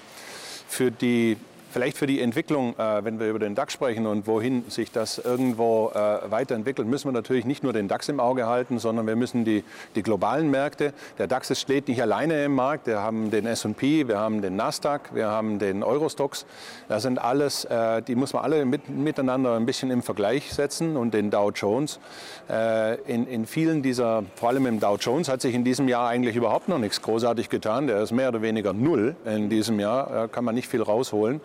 für 0.68 0.92
die 0.92 1.38
Vielleicht 1.76 1.98
für 1.98 2.08
die 2.08 2.22
Entwicklung, 2.22 2.74
äh, 2.80 3.04
wenn 3.04 3.20
wir 3.20 3.30
über 3.30 3.40
den 3.40 3.54
DAX 3.54 3.74
sprechen 3.74 4.08
und 4.08 4.28
wohin 4.28 4.64
sich 4.70 4.94
das 4.94 5.18
irgendwo 5.18 5.92
äh, 5.94 6.32
weiterentwickelt, 6.32 6.88
müssen 6.88 7.10
wir 7.10 7.12
natürlich 7.12 7.44
nicht 7.44 7.64
nur 7.64 7.74
den 7.74 7.90
DAX 7.90 8.08
im 8.08 8.22
Auge 8.22 8.48
halten, 8.48 8.80
sondern 8.80 9.06
wir 9.08 9.18
müssen 9.18 9.44
die, 9.44 9.62
die 9.94 10.02
globalen 10.02 10.50
Märkte, 10.50 10.94
der 11.18 11.28
DAX 11.28 11.60
steht 11.60 11.90
nicht 11.90 12.02
alleine 12.02 12.46
im 12.46 12.56
Markt, 12.56 12.88
wir 12.88 13.02
haben 13.02 13.30
den 13.30 13.46
S&P, 13.46 14.08
wir 14.08 14.18
haben 14.18 14.42
den 14.42 14.56
Nasdaq, 14.56 15.14
wir 15.14 15.28
haben 15.28 15.60
den 15.60 15.84
Eurostox, 15.84 16.46
das 16.88 17.04
sind 17.04 17.20
alles, 17.20 17.66
äh, 17.66 18.02
die 18.04 18.16
muss 18.16 18.32
man 18.32 18.46
alle 18.46 18.64
mit, 18.64 18.88
miteinander 18.88 19.58
ein 19.58 19.66
bisschen 19.66 19.92
im 19.92 20.02
Vergleich 20.02 20.54
setzen 20.54 20.96
und 20.96 21.14
den 21.14 21.30
Dow 21.30 21.52
Jones. 21.54 22.00
Äh, 22.50 23.02
in, 23.02 23.28
in 23.28 23.46
vielen 23.46 23.82
dieser, 23.82 24.24
vor 24.36 24.48
allem 24.48 24.66
im 24.66 24.80
Dow 24.80 24.96
Jones, 24.96 25.28
hat 25.28 25.42
sich 25.42 25.54
in 25.54 25.66
diesem 25.66 25.90
Jahr 25.90 26.08
eigentlich 26.08 26.38
überhaupt 26.38 26.70
noch 26.70 26.80
nichts 26.80 27.02
großartig 27.02 27.50
getan, 27.50 27.88
der 27.88 28.02
ist 28.02 28.14
mehr 28.14 28.30
oder 28.30 28.42
weniger 28.42 28.72
null 28.72 29.18
in 29.26 29.50
diesem 29.50 29.78
Jahr, 29.82 30.10
da 30.10 30.28
kann 30.28 30.46
man 30.46 30.56
nicht 30.56 30.70
viel 30.70 30.82
rausholen. 30.82 31.42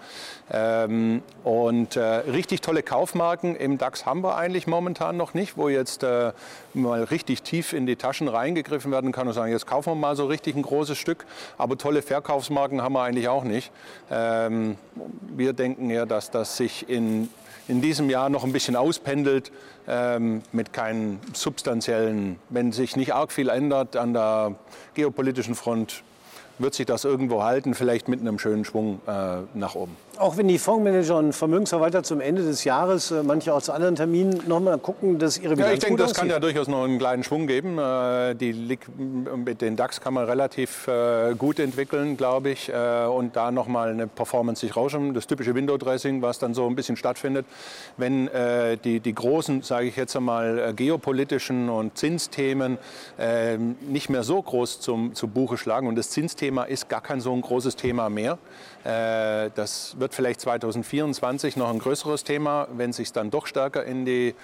Ähm, 0.52 1.22
und 1.44 1.96
äh, 1.96 2.00
richtig 2.00 2.60
tolle 2.60 2.82
Kaufmarken 2.82 3.54
im 3.54 3.78
DAX 3.78 4.04
haben 4.04 4.22
wir 4.22 4.36
eigentlich 4.36 4.66
momentan 4.66 5.16
noch 5.16 5.32
nicht, 5.32 5.56
wo 5.56 5.68
jetzt 5.68 6.02
äh, 6.02 6.32
mal 6.74 7.04
richtig 7.04 7.42
tief 7.42 7.72
in 7.72 7.86
die 7.86 7.96
Taschen 7.96 8.26
reingegriffen 8.26 8.90
werden 8.90 9.12
kann 9.12 9.28
und 9.28 9.34
sagen, 9.34 9.52
jetzt 9.52 9.66
kaufen 9.66 9.92
wir 9.92 9.94
mal 9.94 10.16
so 10.16 10.26
richtig 10.26 10.56
ein 10.56 10.62
großes 10.62 10.98
Stück. 10.98 11.24
Aber 11.56 11.78
tolle 11.78 12.02
Verkaufsmarken 12.02 12.82
haben 12.82 12.94
wir 12.94 13.02
eigentlich 13.02 13.28
auch 13.28 13.44
nicht. 13.44 13.70
Ähm, 14.10 14.76
wir 15.36 15.52
denken 15.52 15.88
ja, 15.88 16.04
dass 16.04 16.30
das 16.30 16.56
sich 16.56 16.88
in, 16.88 17.28
in 17.68 17.80
diesem 17.80 18.10
Jahr 18.10 18.28
noch 18.28 18.42
ein 18.42 18.52
bisschen 18.52 18.74
auspendelt 18.74 19.52
ähm, 19.86 20.42
mit 20.50 20.72
keinen 20.72 21.20
substanziellen, 21.32 22.40
wenn 22.48 22.72
sich 22.72 22.96
nicht 22.96 23.14
arg 23.14 23.30
viel 23.30 23.48
ändert 23.48 23.96
an 23.96 24.14
der 24.14 24.56
geopolitischen 24.94 25.54
Front, 25.54 26.02
wird 26.58 26.74
sich 26.74 26.86
das 26.86 27.04
irgendwo 27.04 27.42
halten, 27.42 27.74
vielleicht 27.74 28.08
mit 28.08 28.20
einem 28.20 28.38
schönen 28.38 28.64
Schwung 28.64 29.00
äh, 29.06 29.38
nach 29.54 29.76
oben 29.76 29.96
auch 30.20 30.36
wenn 30.36 30.48
die 30.48 30.58
Fondsmanager 30.58 31.16
und 31.16 31.32
Vermögensverwalter 31.32 32.02
zum 32.02 32.20
Ende 32.20 32.42
des 32.42 32.64
Jahres, 32.64 33.10
äh, 33.10 33.22
manche 33.22 33.54
auch 33.54 33.62
zu 33.62 33.72
anderen 33.72 33.96
Terminen, 33.96 34.42
noch 34.46 34.60
mal 34.60 34.78
gucken, 34.78 35.18
dass 35.18 35.38
ihre 35.38 35.54
Bilanz 35.56 35.70
Ja, 35.70 35.74
ich 35.74 35.80
denke, 35.80 35.96
das 35.96 36.10
aussieht. 36.10 36.18
kann 36.18 36.28
ja 36.28 36.38
durchaus 36.38 36.68
noch 36.68 36.84
einen 36.84 36.98
kleinen 36.98 37.24
Schwung 37.24 37.46
geben. 37.46 37.78
Äh, 37.78 38.34
die, 38.34 38.78
mit 39.36 39.62
den 39.62 39.76
DAX 39.76 40.00
kann 40.00 40.14
man 40.14 40.26
relativ 40.26 40.86
äh, 40.88 41.34
gut 41.36 41.58
entwickeln, 41.58 42.16
glaube 42.16 42.50
ich, 42.50 42.70
und 42.70 43.36
da 43.36 43.50
noch 43.50 43.66
mal 43.66 43.90
eine 43.90 44.06
Performance 44.06 44.60
sich 44.60 44.76
rausschauen. 44.76 45.14
Das 45.14 45.26
typische 45.26 45.54
Window-Dressing, 45.54 46.22
was 46.22 46.38
dann 46.38 46.54
so 46.54 46.66
ein 46.66 46.76
bisschen 46.76 46.96
stattfindet, 46.96 47.46
wenn 47.96 48.28
die, 48.84 49.00
die 49.00 49.14
großen, 49.14 49.62
sage 49.62 49.86
ich 49.86 49.96
jetzt 49.96 50.14
einmal, 50.16 50.72
geopolitischen 50.74 51.68
und 51.68 51.96
Zinsthemen 51.96 52.78
nicht 53.88 54.10
mehr 54.10 54.22
so 54.22 54.40
groß 54.40 54.80
zum, 54.80 55.14
zu 55.14 55.28
Buche 55.28 55.56
schlagen. 55.56 55.86
Und 55.88 55.96
das 55.96 56.10
Zinsthema 56.10 56.64
ist 56.64 56.88
gar 56.88 57.00
kein 57.00 57.20
so 57.20 57.32
ein 57.32 57.40
großes 57.40 57.76
Thema 57.76 58.08
mehr. 58.08 58.38
Das 58.84 59.98
wird 59.98 60.10
wird 60.10 60.14
vielleicht 60.14 60.40
2024 60.40 61.56
noch 61.56 61.70
ein 61.70 61.78
größeres 61.78 62.24
Thema, 62.24 62.66
wenn 62.76 62.92
sich 62.92 63.12
dann 63.12 63.30
doch 63.30 63.46
stärker 63.46 63.84
in, 63.84 64.04
die, 64.04 64.34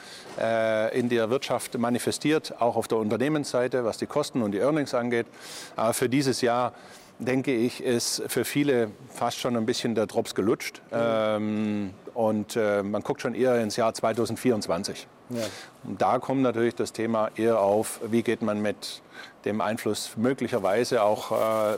äh, 0.40 0.98
in 0.98 1.08
der 1.08 1.28
Wirtschaft 1.28 1.76
manifestiert, 1.76 2.54
auch 2.60 2.76
auf 2.76 2.86
der 2.86 2.98
Unternehmensseite, 2.98 3.84
was 3.84 3.98
die 3.98 4.06
Kosten 4.06 4.42
und 4.42 4.52
die 4.52 4.58
Earnings 4.58 4.94
angeht. 4.94 5.26
Aber 5.74 5.92
für 5.92 6.08
dieses 6.08 6.40
Jahr 6.40 6.72
denke 7.18 7.52
ich, 7.52 7.82
ist 7.82 8.22
für 8.28 8.44
viele 8.44 8.90
fast 9.08 9.38
schon 9.38 9.56
ein 9.56 9.66
bisschen 9.66 9.94
der 9.94 10.06
Drops 10.06 10.34
gelutscht. 10.34 10.82
Mhm. 10.90 10.96
Ähm, 10.96 11.90
und 12.16 12.56
äh, 12.56 12.82
man 12.82 13.02
guckt 13.02 13.20
schon 13.20 13.34
eher 13.34 13.60
ins 13.62 13.76
Jahr 13.76 13.92
2024. 13.92 15.06
Ja. 15.28 15.40
Und 15.84 16.00
da 16.00 16.18
kommt 16.18 16.40
natürlich 16.40 16.74
das 16.74 16.92
Thema 16.92 17.30
eher 17.36 17.60
auf, 17.60 18.00
wie 18.06 18.22
geht 18.22 18.40
man 18.40 18.62
mit 18.62 19.02
dem 19.44 19.60
Einfluss 19.60 20.16
möglicherweise 20.16 21.02
auch 21.02 21.30
äh, 21.30 21.76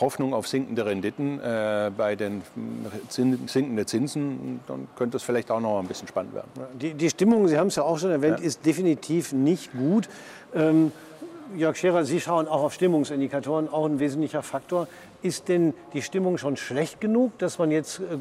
Hoffnung 0.00 0.34
auf 0.34 0.46
sinkende 0.46 0.86
Renditen 0.86 1.40
äh, 1.40 1.90
bei 1.96 2.14
den 2.14 2.42
Zin 3.08 3.48
sinkenden 3.48 3.86
Zinsen. 3.86 4.60
Dann 4.68 4.86
könnte 4.94 5.16
es 5.16 5.24
vielleicht 5.24 5.50
auch 5.50 5.60
noch 5.60 5.80
ein 5.80 5.88
bisschen 5.88 6.06
spannend 6.06 6.34
werden. 6.34 6.50
Die, 6.74 6.94
die 6.94 7.10
Stimmung, 7.10 7.48
Sie 7.48 7.58
haben 7.58 7.66
es 7.66 7.76
ja 7.76 7.82
auch 7.82 7.98
schon 7.98 8.12
erwähnt, 8.12 8.38
ja. 8.38 8.46
ist 8.46 8.64
definitiv 8.64 9.32
nicht 9.32 9.72
gut. 9.72 10.08
Ähm, 10.54 10.92
Jörg 11.56 11.76
Scherer, 11.76 12.04
Sie 12.04 12.20
schauen 12.20 12.46
auch 12.46 12.62
auf 12.62 12.72
Stimmungsindikatoren, 12.72 13.68
auch 13.68 13.86
ein 13.86 13.98
wesentlicher 13.98 14.42
Faktor. 14.42 14.86
Ist 15.22 15.48
denn 15.48 15.72
die 15.92 16.02
Stimmung 16.02 16.36
schon 16.36 16.56
schlecht 16.56 17.00
genug, 17.00 17.38
dass 17.38 17.58
man 17.58 17.70
jetzt 17.70 18.00
äh, 18.00 18.18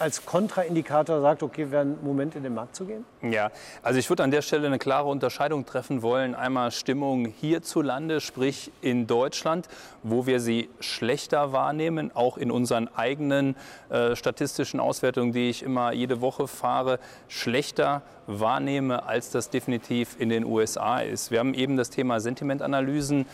als 0.00 0.26
Kontraindikator 0.26 1.20
sagt, 1.20 1.44
okay, 1.44 1.70
wäre 1.70 1.82
ein 1.82 1.98
Moment 2.02 2.34
in 2.34 2.42
den 2.42 2.52
Markt 2.52 2.74
zu 2.74 2.84
gehen? 2.84 3.04
Ja, 3.22 3.50
also 3.82 3.98
ich 3.98 4.08
würde 4.08 4.24
an 4.24 4.32
der 4.32 4.42
Stelle 4.42 4.66
eine 4.66 4.78
klare 4.78 5.08
Unterscheidung 5.08 5.66
treffen 5.66 6.02
wollen. 6.02 6.34
Einmal 6.34 6.72
Stimmung 6.72 7.26
hierzulande, 7.26 8.20
sprich 8.20 8.72
in 8.80 9.06
Deutschland, 9.06 9.68
wo 10.02 10.26
wir 10.26 10.40
sie 10.40 10.68
schlechter 10.80 11.52
wahrnehmen, 11.52 12.10
auch 12.14 12.38
in 12.38 12.50
unseren 12.50 12.88
eigenen 12.88 13.54
äh, 13.88 14.16
statistischen 14.16 14.80
Auswertungen, 14.80 15.32
die 15.32 15.48
ich 15.48 15.62
immer 15.62 15.92
jede 15.92 16.20
Woche 16.20 16.48
fahre, 16.48 16.98
schlechter 17.28 18.02
wahrnehme, 18.26 19.06
als 19.06 19.30
das 19.30 19.50
definitiv 19.50 20.16
in 20.18 20.28
den 20.28 20.44
USA 20.44 20.98
ist. 20.98 21.30
Wir 21.30 21.38
haben 21.38 21.54
eben 21.54 21.76
das 21.76 21.90
Thema 21.90 22.18
Sentimentanalysen 22.18 23.26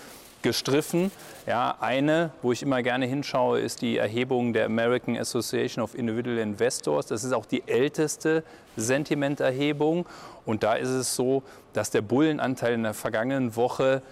gestriffen. 0.43 1.11
Ja, 1.47 1.77
eine, 1.81 2.31
wo 2.43 2.53
ich 2.53 2.63
immer 2.63 2.83
gerne 2.83 3.07
hinschaue, 3.07 3.61
ist 3.61 3.83
die 3.83 3.97
Erhebung 3.97 4.53
der 4.53 4.67
American 4.67 5.17
Association 5.17 5.83
of 5.83 5.95
Individual 5.95 6.39
Investors. 6.39 7.07
Das 7.07 7.25
ist 7.25 7.33
auch 7.33 7.47
die 7.47 7.63
älteste 7.67 8.45
Sentimenterhebung. 8.77 10.07
Und 10.45 10.63
da 10.63 10.75
ist 10.75 10.89
es 10.89 11.15
so, 11.15 11.43
dass 11.73 11.91
der 11.91 12.03
Bullenanteil 12.03 12.75
in 12.75 12.83
der 12.83 12.95
vergangenen 12.95 13.57
Woche 13.57 14.03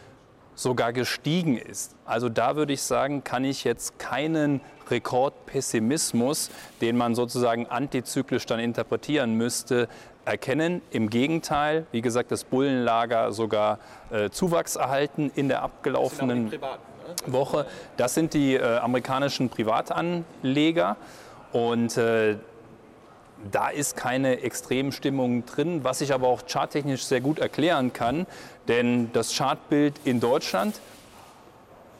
sogar 0.61 0.93
gestiegen 0.93 1.57
ist. 1.57 1.97
Also 2.05 2.29
da 2.29 2.55
würde 2.55 2.75
ich 2.75 2.83
sagen, 2.83 3.25
kann 3.25 3.45
ich 3.45 3.65
jetzt 3.65 3.99
keinen 3.99 4.61
Rekordpessimismus, 4.91 6.51
den 6.81 6.97
man 6.97 7.15
sozusagen 7.15 7.67
antizyklisch 7.67 8.45
dann 8.45 8.61
interpretieren 8.61 9.35
müsste, 9.35 9.89
erkennen. 10.27 10.83
Im 10.91 11.09
Gegenteil, 11.09 11.87
wie 11.93 12.03
gesagt, 12.03 12.31
das 12.31 12.45
Bullenlager 12.45 13.33
sogar 13.33 13.79
äh, 14.11 14.29
Zuwachs 14.29 14.77
erhalten 14.77 15.31
in 15.35 15.49
der 15.49 15.63
abgelaufenen 15.63 16.51
ne? 16.51 16.61
Woche. 17.27 17.67
Das 17.97 18.15
sind 18.15 18.35
die 18.35 18.55
äh, 18.55 18.77
amerikanischen 18.79 19.49
Privatanleger 19.49 20.97
und 21.53 21.97
äh, 21.97 22.37
da 23.51 23.69
ist 23.69 23.97
keine 23.97 24.41
Extremstimmung 24.41 25.47
drin, 25.47 25.83
was 25.83 26.01
ich 26.01 26.13
aber 26.13 26.29
auch 26.29 26.43
charttechnisch 26.47 27.05
sehr 27.05 27.21
gut 27.21 27.39
erklären 27.39 27.93
kann, 27.93 28.27
denn 28.69 29.13
das 29.13 29.37
Chartbild 29.37 30.01
in 30.05 30.21
Deutschland 30.21 30.81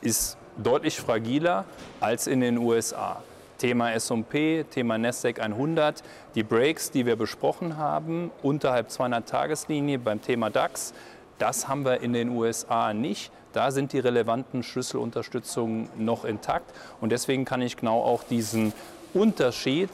ist 0.01 0.37
deutlich 0.57 1.01
fragiler 1.01 1.65
als 2.01 2.27
in 2.27 2.41
den 2.41 2.59
USA. 2.59 3.23
Thema 3.59 3.93
S&P, 3.93 4.65
Thema 4.65 4.97
Nasdaq 4.97 5.39
100, 5.39 6.03
die 6.35 6.43
Breaks, 6.43 6.91
die 6.91 7.05
wir 7.05 7.17
besprochen 7.17 7.77
haben, 7.77 8.31
unterhalb 8.43 8.89
200-Tageslinie 8.89 9.99
beim 9.99 10.23
Thema 10.23 10.49
DAX, 10.49 10.95
das 11.39 11.69
haben 11.69 11.85
wir 11.85 12.01
in 12.01 12.13
den 12.13 12.31
USA 12.31 12.93
nicht. 12.95 13.31
Da 13.53 13.71
sind 13.71 13.93
die 13.93 13.99
relevanten 13.99 14.63
Schlüsselunterstützungen 14.63 15.89
noch 15.97 16.25
intakt. 16.25 16.73
Und 17.01 17.11
deswegen 17.13 17.45
kann 17.45 17.63
ich 17.63 17.77
genau 17.77 18.03
auch 18.03 18.23
diesen 18.23 18.73
Unterschied 19.13 19.91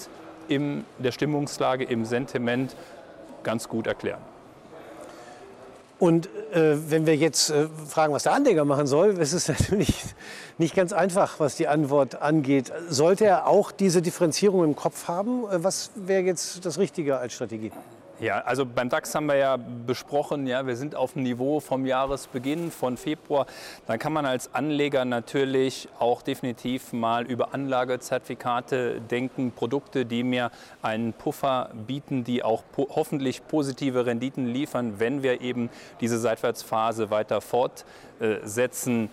in 0.49 0.85
der 0.99 1.13
Stimmungslage, 1.13 1.85
im 1.85 2.05
Sentiment 2.05 2.77
ganz 3.43 3.69
gut 3.69 3.87
erklären. 3.87 4.21
Und 5.99 6.29
äh, 6.53 6.91
wenn 6.91 7.07
wir 7.07 7.17
jetzt 7.17 7.49
äh, 7.49 7.69
fragen, 7.89 8.13
was 8.13 8.25
der 8.25 8.33
Anleger 8.33 8.67
machen 8.67 8.87
soll, 8.87 9.19
ist 9.19 9.33
es 9.33 9.49
natürlich 9.61 10.05
nicht 10.59 10.75
ganz 10.75 10.93
einfach, 10.93 11.41
was 11.41 11.57
die 11.57 11.69
Antwort 11.69 12.21
angeht. 12.21 12.71
Sollte 12.91 13.25
er 13.25 13.47
auch 13.47 13.73
diese 13.73 14.03
Differenzierung 14.03 14.63
im 14.65 14.77
Kopf 14.77 15.09
haben? 15.09 15.45
Äh, 15.45 15.65
was 15.65 15.91
wäre 15.95 16.23
jetzt 16.23 16.67
das 16.67 16.79
Richtige 16.79 17.17
als 17.17 17.33
Strategie? 17.33 17.73
Ja, 18.19 18.41
also 18.41 18.65
beim 18.65 18.89
DAX 18.89 19.15
haben 19.15 19.27
wir 19.27 19.37
ja 19.37 19.59
besprochen, 19.59 20.47
ja, 20.47 20.67
wir 20.67 20.77
sind 20.77 20.95
auf 20.95 21.13
dem 21.13 21.23
Niveau 21.23 21.61
vom 21.61 21.85
Jahresbeginn 21.85 22.71
von 22.71 22.97
Februar. 22.97 23.45
Dann 23.87 23.99
kann 23.99 24.15
man 24.15 24.25
als 24.25 24.55
Anleger 24.55 25.05
natürlich 25.05 25.91
auch 25.99 26.23
definitiv 26.23 26.95
mal 26.95 27.27
über 27.27 27.53
Anlagezertifikate 27.53 29.03
denken, 29.03 29.53
Produkte, 29.53 30.07
die 30.07 30.23
mir 30.23 30.51
einen 30.81 31.13
Puffer 31.13 31.69
bieten, 31.87 32.25
die 32.25 32.43
auch 32.43 32.63
po 32.73 32.89
hoffentlich 32.91 33.47
positive 33.47 34.07
Renditen 34.07 34.47
liefern, 34.47 34.99
wenn 34.99 35.23
wir 35.23 35.43
eben 35.43 35.69
diese 36.01 36.19
Seitwärtsphase 36.19 37.11
weiter 37.11 37.43
fortsetzen 37.43 39.11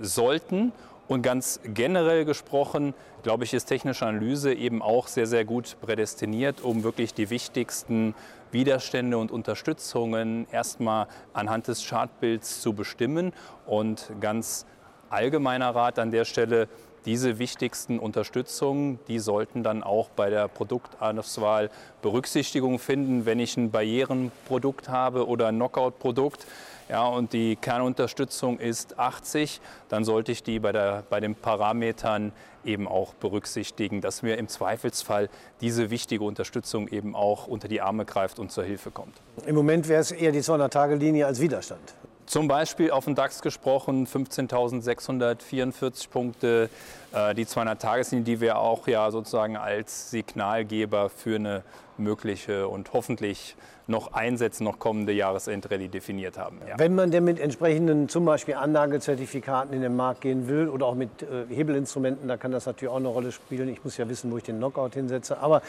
sollten. 0.00 0.72
Und 1.08 1.22
ganz 1.22 1.60
generell 1.62 2.24
gesprochen, 2.24 2.92
glaube 3.22 3.44
ich, 3.44 3.54
ist 3.54 3.66
technische 3.66 4.06
Analyse 4.06 4.52
eben 4.52 4.82
auch 4.82 5.06
sehr, 5.06 5.26
sehr 5.26 5.44
gut 5.44 5.76
prädestiniert, 5.80 6.62
um 6.62 6.82
wirklich 6.82 7.14
die 7.14 7.30
wichtigsten 7.30 8.14
Widerstände 8.50 9.16
und 9.16 9.30
Unterstützungen 9.30 10.46
erstmal 10.50 11.06
anhand 11.32 11.68
des 11.68 11.86
Chartbilds 11.88 12.60
zu 12.60 12.72
bestimmen. 12.72 13.32
Und 13.66 14.10
ganz 14.20 14.66
allgemeiner 15.08 15.74
Rat 15.74 16.00
an 16.00 16.10
der 16.10 16.24
Stelle, 16.24 16.68
diese 17.04 17.38
wichtigsten 17.38 18.00
Unterstützungen, 18.00 18.98
die 19.06 19.20
sollten 19.20 19.62
dann 19.62 19.84
auch 19.84 20.08
bei 20.10 20.28
der 20.28 20.48
Produktauswahl 20.48 21.70
Berücksichtigung 22.02 22.80
finden. 22.80 23.26
Wenn 23.26 23.38
ich 23.38 23.56
ein 23.56 23.70
Barrierenprodukt 23.70 24.88
habe 24.88 25.28
oder 25.28 25.46
ein 25.46 25.54
Knockout-Produkt, 25.54 26.46
ja, 26.88 27.06
und 27.06 27.32
die 27.32 27.56
Kernunterstützung 27.56 28.58
ist 28.58 28.98
80, 28.98 29.60
dann 29.88 30.04
sollte 30.04 30.32
ich 30.32 30.42
die 30.42 30.58
bei, 30.58 30.72
der, 30.72 31.04
bei 31.08 31.20
den 31.20 31.34
Parametern 31.34 32.32
eben 32.64 32.88
auch 32.88 33.14
berücksichtigen, 33.14 34.00
dass 34.00 34.22
mir 34.22 34.38
im 34.38 34.48
Zweifelsfall 34.48 35.28
diese 35.60 35.90
wichtige 35.90 36.24
Unterstützung 36.24 36.88
eben 36.88 37.14
auch 37.14 37.46
unter 37.46 37.68
die 37.68 37.80
Arme 37.80 38.04
greift 38.04 38.38
und 38.38 38.52
zur 38.52 38.64
Hilfe 38.64 38.90
kommt. 38.90 39.14
Im 39.46 39.54
Moment 39.54 39.88
wäre 39.88 40.00
es 40.00 40.10
eher 40.10 40.32
die 40.32 40.42
200-Tage-Linie 40.42 41.26
als 41.26 41.40
Widerstand. 41.40 41.94
Zum 42.26 42.48
Beispiel 42.48 42.90
auf 42.90 43.04
den 43.04 43.14
DAX 43.14 43.40
gesprochen 43.40 44.08
15.644 44.08 46.10
Punkte, 46.10 46.68
die 47.12 47.44
200-Tageslinie, 47.44 48.24
die 48.24 48.40
wir 48.40 48.58
auch 48.58 48.86
ja 48.88 49.10
sozusagen 49.10 49.56
als 49.56 50.10
Signalgeber 50.10 51.08
für 51.08 51.36
eine 51.36 51.62
mögliche 51.98 52.68
und 52.68 52.92
hoffentlich 52.92 53.56
noch 53.88 54.12
einsetzen, 54.12 54.64
noch 54.64 54.78
kommende 54.78 55.12
Jahresendrallye 55.12 55.88
definiert 55.88 56.38
haben. 56.38 56.58
Ja. 56.68 56.78
Wenn 56.78 56.94
man 56.94 57.10
denn 57.10 57.24
mit 57.24 57.38
entsprechenden 57.38 58.08
zum 58.08 58.24
Beispiel 58.24 58.54
Anlagezertifikaten 58.54 59.72
in 59.74 59.82
den 59.82 59.94
Markt 59.94 60.22
gehen 60.22 60.48
will 60.48 60.68
oder 60.68 60.86
auch 60.86 60.94
mit 60.94 61.22
äh, 61.22 61.54
Hebelinstrumenten, 61.54 62.26
da 62.28 62.36
kann 62.36 62.50
das 62.50 62.66
natürlich 62.66 62.92
auch 62.92 62.96
eine 62.96 63.08
Rolle 63.08 63.30
spielen. 63.30 63.68
Ich 63.68 63.84
muss 63.84 63.96
ja 63.96 64.08
wissen, 64.08 64.30
wo 64.32 64.38
ich 64.38 64.42
den 64.42 64.56
Knockout 64.56 64.94
hinsetze. 64.94 65.38
Aber 65.38 65.62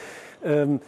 ähm, 0.43 0.81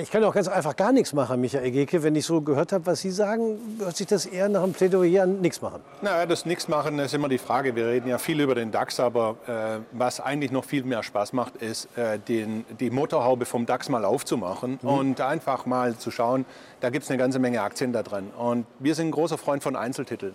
ich 0.00 0.10
kann 0.10 0.24
auch 0.24 0.34
ganz 0.34 0.48
einfach 0.48 0.76
gar 0.76 0.92
nichts 0.92 1.12
machen, 1.12 1.40
Michael 1.40 1.70
Geke. 1.70 2.02
Wenn 2.02 2.16
ich 2.16 2.24
so 2.24 2.40
gehört 2.40 2.72
habe, 2.72 2.86
was 2.86 3.00
Sie 3.00 3.10
sagen, 3.10 3.58
hört 3.78 3.96
sich 3.96 4.06
das 4.06 4.24
eher 4.24 4.48
nach 4.48 4.62
einem 4.62 4.72
Plädoyer 4.72 5.24
an 5.24 5.40
nichts 5.40 5.60
machen. 5.60 5.80
Naja, 6.00 6.24
das 6.24 6.46
nichts 6.46 6.68
machen 6.68 6.98
ist 6.98 7.12
immer 7.12 7.28
die 7.28 7.38
Frage. 7.38 7.76
Wir 7.76 7.88
reden 7.88 8.08
ja 8.08 8.16
viel 8.18 8.40
über 8.40 8.54
den 8.54 8.70
DAX, 8.70 8.98
aber 8.98 9.36
äh, 9.46 9.93
was 9.96 10.20
eigentlich 10.20 10.50
noch 10.50 10.64
viel 10.64 10.84
mehr 10.84 11.02
Spaß 11.02 11.32
macht, 11.32 11.56
ist, 11.56 11.88
äh, 11.96 12.18
den, 12.18 12.64
die 12.80 12.90
Motorhaube 12.90 13.46
vom 13.46 13.66
DAX 13.66 13.88
mal 13.88 14.04
aufzumachen 14.04 14.78
mhm. 14.82 14.88
und 14.88 15.20
einfach 15.20 15.66
mal 15.66 15.96
zu 15.96 16.10
schauen, 16.10 16.44
da 16.80 16.90
gibt 16.90 17.04
es 17.04 17.10
eine 17.10 17.18
ganze 17.18 17.38
Menge 17.38 17.62
Aktien 17.62 17.92
da 17.92 18.02
drin. 18.02 18.30
Und 18.36 18.66
wir 18.78 18.94
sind 18.94 19.08
ein 19.08 19.12
großer 19.12 19.38
Freund 19.38 19.62
von 19.62 19.76
Einzeltiteln. 19.76 20.34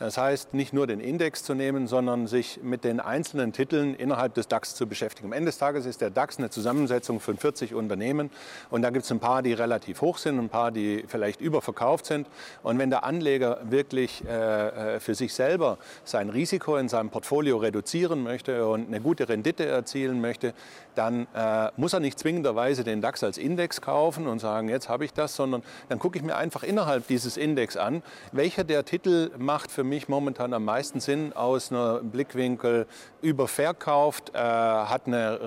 Das 0.00 0.18
heißt, 0.18 0.54
nicht 0.54 0.72
nur 0.72 0.88
den 0.88 0.98
Index 0.98 1.44
zu 1.44 1.54
nehmen, 1.54 1.86
sondern 1.86 2.26
sich 2.26 2.58
mit 2.62 2.82
den 2.82 2.98
einzelnen 2.98 3.52
Titeln 3.52 3.94
innerhalb 3.94 4.34
des 4.34 4.48
DAX 4.48 4.74
zu 4.74 4.88
beschäftigen. 4.88 5.28
Am 5.28 5.32
Ende 5.32 5.46
des 5.46 5.58
Tages 5.58 5.86
ist 5.86 6.00
der 6.00 6.10
DAX 6.10 6.38
eine 6.38 6.50
Zusammensetzung 6.50 7.20
von 7.20 7.36
40 7.36 7.74
Unternehmen. 7.74 8.30
Und 8.70 8.82
da 8.82 8.90
gibt 8.90 9.04
es 9.04 9.12
ein 9.12 9.20
paar, 9.20 9.42
die 9.42 9.52
relativ 9.52 10.00
hoch 10.00 10.18
sind, 10.18 10.40
ein 10.40 10.48
paar, 10.48 10.72
die 10.72 11.04
vielleicht 11.06 11.40
überverkauft 11.40 12.06
sind. 12.06 12.26
Und 12.64 12.78
wenn 12.78 12.90
der 12.90 13.04
Anleger 13.04 13.60
wirklich 13.70 14.24
äh, 14.26 14.96
äh, 14.96 15.00
für 15.00 15.14
sich 15.14 15.32
selber 15.32 15.78
sein 16.02 16.28
Risiko 16.28 16.76
in 16.76 16.88
seinem 16.88 17.10
Portfolio 17.10 17.58
reduzieren 17.58 18.24
möchte 18.24 18.66
und 18.66 18.88
eine 18.88 19.00
gute 19.00 19.28
Rendite 19.28 19.64
erzielen 19.64 20.20
möchte, 20.20 20.54
dann 20.96 21.28
äh, 21.34 21.70
muss 21.76 21.92
er 21.92 22.00
nicht 22.00 22.18
zwingenderweise 22.18 22.82
den 22.82 23.00
DAX 23.00 23.22
als 23.22 23.38
Index 23.38 23.80
kaufen 23.80 24.26
und 24.26 24.40
sagen, 24.40 24.68
jetzt 24.68 24.88
habe 24.88 25.04
ich 25.04 25.12
das, 25.12 25.36
sondern 25.36 25.62
dann 25.88 26.00
gucke 26.00 26.18
ich 26.18 26.24
mir 26.24 26.36
einfach 26.36 26.64
innerhalb 26.64 27.06
dieses 27.06 27.36
Index 27.36 27.76
an, 27.76 28.02
welcher 28.32 28.64
der 28.64 28.84
Titel 28.84 29.30
macht 29.38 29.70
für 29.70 29.83
mich 29.84 30.08
momentan 30.08 30.52
am 30.52 30.64
meisten 30.64 31.00
Sinn 31.00 31.32
aus 31.32 31.70
einem 31.70 32.10
Blickwinkel 32.10 32.86
überverkauft, 33.22 34.32
äh, 34.34 34.38
hat 34.38 35.06
eine 35.06 35.38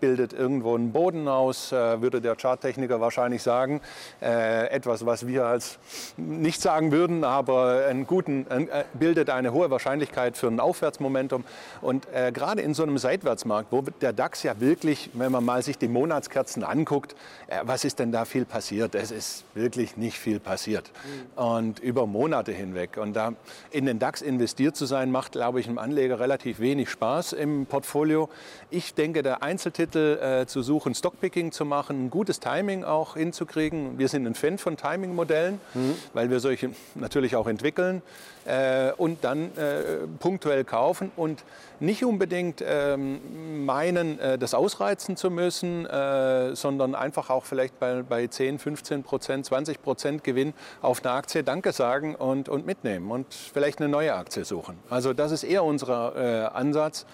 bildet 0.00 0.32
irgendwo 0.32 0.74
einen 0.74 0.92
Boden 0.92 1.28
aus, 1.28 1.72
äh, 1.72 2.00
würde 2.00 2.20
der 2.20 2.36
Charttechniker 2.36 3.00
wahrscheinlich 3.00 3.42
sagen. 3.42 3.80
Äh, 4.20 4.68
etwas, 4.68 5.04
was 5.04 5.26
wir 5.26 5.46
als 5.46 5.78
nicht 6.16 6.60
sagen 6.60 6.92
würden, 6.92 7.24
aber 7.24 7.86
einen 7.86 8.06
guten, 8.06 8.46
äh, 8.48 8.84
bildet 8.94 9.30
eine 9.30 9.52
hohe 9.52 9.70
Wahrscheinlichkeit 9.70 10.36
für 10.36 10.48
ein 10.48 10.60
Aufwärtsmomentum. 10.60 11.44
Und 11.80 12.06
äh, 12.12 12.32
gerade 12.32 12.62
in 12.62 12.74
so 12.74 12.82
einem 12.82 12.98
Seitwärtsmarkt, 12.98 13.72
wo 13.72 13.82
der 14.00 14.12
DAX 14.12 14.42
ja 14.42 14.60
wirklich, 14.60 15.10
wenn 15.14 15.32
man 15.32 15.44
mal 15.44 15.62
sich 15.62 15.78
die 15.78 15.88
Monatskerzen 15.88 16.64
anguckt, 16.64 17.14
äh, 17.48 17.60
was 17.62 17.84
ist 17.84 17.98
denn 17.98 18.12
da 18.12 18.24
viel 18.24 18.44
passiert? 18.44 18.94
Es 18.94 19.10
ist 19.10 19.44
wirklich 19.54 19.96
nicht 19.96 20.18
viel 20.18 20.40
passiert. 20.40 20.90
Mhm. 21.36 21.42
Und 21.42 21.78
über 21.80 22.06
Monate 22.06 22.52
hinweg. 22.52 22.96
Und 22.96 23.14
da 23.14 23.32
in 23.70 23.86
den 23.86 23.98
DAX 23.98 24.22
investiert 24.22 24.76
zu 24.76 24.86
sein, 24.86 25.10
macht, 25.10 25.32
glaube 25.32 25.60
ich, 25.60 25.66
einem 25.66 25.78
Anleger 25.78 26.20
relativ 26.20 26.60
wenig 26.60 26.88
Spaß 26.90 27.32
im 27.32 27.66
Portfolio. 27.66 28.28
Ich 28.70 28.94
denke, 28.94 29.22
der 29.22 29.42
Einzeltitel 29.42 30.18
äh, 30.18 30.46
zu 30.46 30.62
suchen, 30.62 30.94
Stockpicking 30.94 31.52
zu 31.52 31.64
machen, 31.64 32.06
ein 32.06 32.10
gutes 32.10 32.40
Timing 32.40 32.84
auch 32.84 33.14
hinzukriegen. 33.14 33.98
Wir 33.98 34.08
sind 34.08 34.26
ein 34.26 34.34
Fan 34.34 34.58
von 34.58 34.76
Timing-Modellen, 34.76 35.60
mhm. 35.74 35.94
weil 36.14 36.30
wir 36.30 36.40
solche 36.40 36.70
natürlich 36.94 37.36
auch 37.36 37.46
entwickeln 37.46 38.02
äh, 38.48 38.92
und 38.96 39.24
dann 39.24 39.56
äh, 39.56 40.06
punktuell 40.18 40.64
kaufen 40.64 41.12
und 41.16 41.44
nicht 41.80 42.04
unbedingt 42.04 42.62
ähm, 42.66 43.64
meinen, 43.64 44.18
äh, 44.18 44.38
das 44.38 44.54
ausreizen 44.54 45.16
zu 45.16 45.30
müssen, 45.30 45.86
äh, 45.86 46.56
sondern 46.56 46.94
einfach 46.94 47.30
auch 47.30 47.44
vielleicht 47.44 47.78
bei, 47.78 48.02
bei 48.02 48.26
10, 48.26 48.58
15 48.58 49.02
Prozent, 49.02 49.46
20 49.46 49.82
Prozent 49.82 50.24
Gewinn 50.24 50.54
auf 50.82 51.04
eine 51.04 51.14
Aktie 51.14 51.44
Danke 51.44 51.72
sagen 51.72 52.14
und, 52.14 52.48
und 52.48 52.66
mitnehmen 52.66 53.10
und 53.10 53.32
vielleicht 53.58 53.80
eine 53.80 53.88
neue 53.88 54.14
Aktie 54.14 54.44
suchen. 54.44 54.78
Also 54.88 55.12
das 55.12 55.32
ist 55.32 55.42
eher 55.42 55.64
unser 55.64 56.14
äh, 56.14 56.46
Ansatz. 56.46 57.06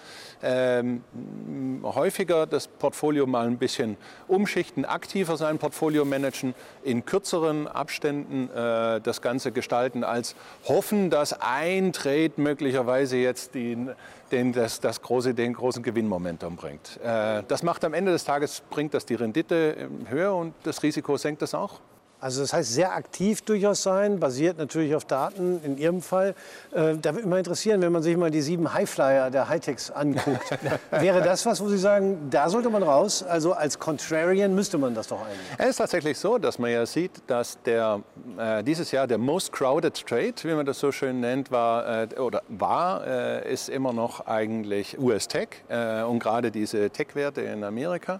Ähm, 0.43 1.01
häufiger 1.81 2.45
das 2.45 2.67
Portfolio 2.67 3.25
mal 3.25 3.47
ein 3.47 3.57
bisschen 3.57 3.97
umschichten, 4.27 4.85
aktiver 4.85 5.37
sein 5.37 5.57
Portfolio 5.57 6.05
managen, 6.05 6.53
in 6.83 7.03
kürzeren 7.03 7.67
Abständen 7.67 8.51
äh, 8.51 9.01
das 9.01 9.23
Ganze 9.23 9.51
gestalten, 9.51 10.03
als 10.03 10.35
hoffen, 10.65 11.09
dass 11.09 11.33
ein 11.41 11.93
Trade 11.93 12.33
möglicherweise 12.37 13.17
jetzt 13.17 13.55
den, 13.55 13.95
den, 14.31 14.53
das, 14.53 14.79
das 14.79 15.01
große, 15.01 15.33
den 15.33 15.53
großen 15.53 15.81
Gewinnmomentum 15.81 16.57
bringt. 16.57 16.99
Äh, 17.03 17.41
das 17.47 17.63
macht 17.63 17.83
am 17.83 17.95
Ende 17.95 18.11
des 18.11 18.23
Tages, 18.23 18.61
bringt 18.69 18.93
das 18.93 19.07
die 19.07 19.15
Rendite 19.15 19.89
höher 20.09 20.35
und 20.35 20.53
das 20.61 20.83
Risiko 20.83 21.17
senkt 21.17 21.41
das 21.41 21.55
auch. 21.55 21.79
Also 22.25 22.41
das 22.41 22.53
heißt, 22.53 22.73
sehr 22.73 22.95
aktiv 22.95 23.43
durchaus 23.43 23.83
sein, 23.83 24.19
basiert 24.19 24.57
natürlich 24.57 24.95
auf 24.95 25.05
Daten 25.05 25.61
in 25.63 25.77
Ihrem 25.77 26.01
Fall. 26.01 26.33
Äh, 26.71 26.95
da 26.99 27.11
würde 27.11 27.17
mich 27.17 27.25
mal 27.27 27.37
interessieren, 27.37 27.81
wenn 27.81 27.91
man 27.91 28.01
sich 28.01 28.17
mal 28.17 28.31
die 28.31 28.41
sieben 28.41 28.73
Highflyer 28.73 29.29
der 29.29 29.47
Hightechs 29.47 29.91
anguckt. 29.91 30.49
wäre 30.89 31.21
das 31.21 31.45
was, 31.45 31.61
wo 31.61 31.67
Sie 31.69 31.77
sagen, 31.77 32.31
da 32.31 32.49
sollte 32.49 32.71
man 32.71 32.81
raus? 32.81 33.21
Also 33.21 33.53
als 33.53 33.77
Contrarian 33.77 34.55
müsste 34.55 34.79
man 34.79 34.95
das 34.95 35.09
doch 35.09 35.21
eigentlich. 35.21 35.37
Es 35.59 35.67
ist 35.67 35.75
tatsächlich 35.75 36.17
so, 36.17 36.39
dass 36.39 36.57
man 36.57 36.71
ja 36.71 36.83
sieht, 36.87 37.11
dass 37.27 37.61
der, 37.61 38.01
äh, 38.39 38.63
dieses 38.63 38.89
Jahr 38.89 39.05
der 39.05 39.19
most 39.19 39.51
crowded 39.51 39.93
trade, 39.93 40.33
wie 40.41 40.55
man 40.55 40.65
das 40.65 40.79
so 40.79 40.91
schön 40.91 41.19
nennt, 41.19 41.51
war, 41.51 42.05
äh, 42.11 42.19
oder 42.19 42.41
war, 42.47 43.05
äh, 43.05 43.53
ist 43.53 43.69
immer 43.69 43.93
noch 43.93 44.25
eigentlich 44.25 44.97
US-Tech 44.97 45.49
äh, 45.69 46.01
und 46.01 46.17
gerade 46.17 46.49
diese 46.49 46.89
Tech-Werte 46.89 47.41
in 47.41 47.63
Amerika. 47.63 48.19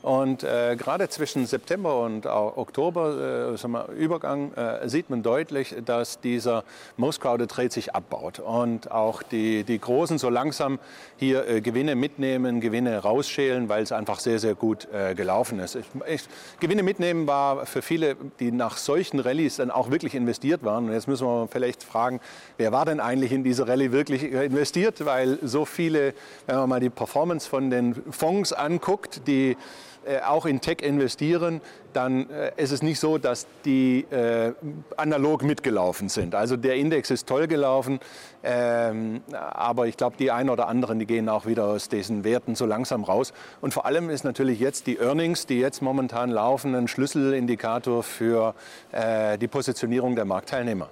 Und 0.00 0.44
äh, 0.44 0.76
gerade 0.76 1.10
zwischen 1.10 1.44
September 1.44 2.00
und 2.00 2.24
Oktober 2.24 3.33
wir, 3.72 3.88
Übergang 3.88 4.52
äh, 4.54 4.88
sieht 4.88 5.10
man 5.10 5.22
deutlich, 5.22 5.74
dass 5.84 6.20
dieser 6.20 6.64
Most 6.96 7.20
Crowded 7.20 7.50
Trade 7.50 7.70
sich 7.70 7.94
abbaut 7.94 8.38
und 8.38 8.90
auch 8.90 9.22
die, 9.22 9.64
die 9.64 9.78
Großen 9.78 10.18
so 10.18 10.28
langsam 10.28 10.78
hier 11.16 11.48
äh, 11.48 11.60
Gewinne 11.60 11.94
mitnehmen, 11.94 12.60
Gewinne 12.60 12.98
rausschälen, 12.98 13.68
weil 13.68 13.82
es 13.82 13.92
einfach 13.92 14.20
sehr, 14.20 14.38
sehr 14.38 14.54
gut 14.54 14.88
äh, 14.92 15.14
gelaufen 15.14 15.58
ist. 15.58 15.76
Ich, 15.76 15.86
ich, 16.06 16.22
Gewinne 16.60 16.82
mitnehmen 16.82 17.26
war 17.26 17.66
für 17.66 17.82
viele, 17.82 18.16
die 18.40 18.52
nach 18.52 18.76
solchen 18.76 19.20
Rallyes 19.20 19.56
dann 19.56 19.70
auch 19.70 19.90
wirklich 19.90 20.14
investiert 20.14 20.64
waren. 20.64 20.86
Und 20.86 20.92
jetzt 20.92 21.08
müssen 21.08 21.26
wir 21.26 21.48
vielleicht 21.48 21.82
fragen, 21.82 22.20
wer 22.56 22.72
war 22.72 22.84
denn 22.84 23.00
eigentlich 23.00 23.32
in 23.32 23.44
diese 23.44 23.66
Rallye 23.68 23.92
wirklich 23.92 24.24
investiert? 24.24 25.04
Weil 25.04 25.38
so 25.42 25.64
viele, 25.64 26.14
wenn 26.46 26.56
man 26.56 26.68
mal 26.68 26.80
die 26.80 26.90
Performance 26.90 27.48
von 27.48 27.70
den 27.70 27.94
Fonds 28.10 28.52
anguckt, 28.52 29.26
die 29.26 29.52
äh, 29.52 29.56
auch 30.26 30.46
in 30.46 30.60
Tech 30.60 30.82
investieren, 30.82 31.60
dann 31.94 32.28
äh, 32.30 32.52
ist 32.56 32.72
es 32.72 32.82
nicht 32.82 33.00
so, 33.00 33.18
dass 33.18 33.46
die 33.64 34.04
äh, 34.10 34.52
analog 34.96 35.42
mitgelaufen 35.42 36.08
sind. 36.08 36.34
Also 36.34 36.56
der 36.56 36.74
Index 36.76 37.10
ist 37.10 37.26
toll 37.26 37.46
gelaufen, 37.46 38.00
ähm, 38.42 39.22
aber 39.32 39.86
ich 39.86 39.96
glaube, 39.96 40.16
die 40.18 40.30
einen 40.30 40.50
oder 40.50 40.68
anderen, 40.68 40.98
die 40.98 41.06
gehen 41.06 41.28
auch 41.28 41.46
wieder 41.46 41.64
aus 41.64 41.88
diesen 41.88 42.24
Werten 42.24 42.54
so 42.54 42.66
langsam 42.66 43.04
raus. 43.04 43.32
Und 43.60 43.72
vor 43.72 43.86
allem 43.86 44.10
ist 44.10 44.24
natürlich 44.24 44.60
jetzt 44.60 44.86
die 44.86 44.98
Earnings, 44.98 45.46
die 45.46 45.58
jetzt 45.58 45.82
momentan 45.82 46.30
laufen, 46.30 46.74
ein 46.74 46.88
Schlüsselindikator 46.88 48.02
für 48.02 48.54
äh, 48.92 49.38
die 49.38 49.48
Positionierung 49.48 50.16
der 50.16 50.24
Marktteilnehmer. 50.24 50.88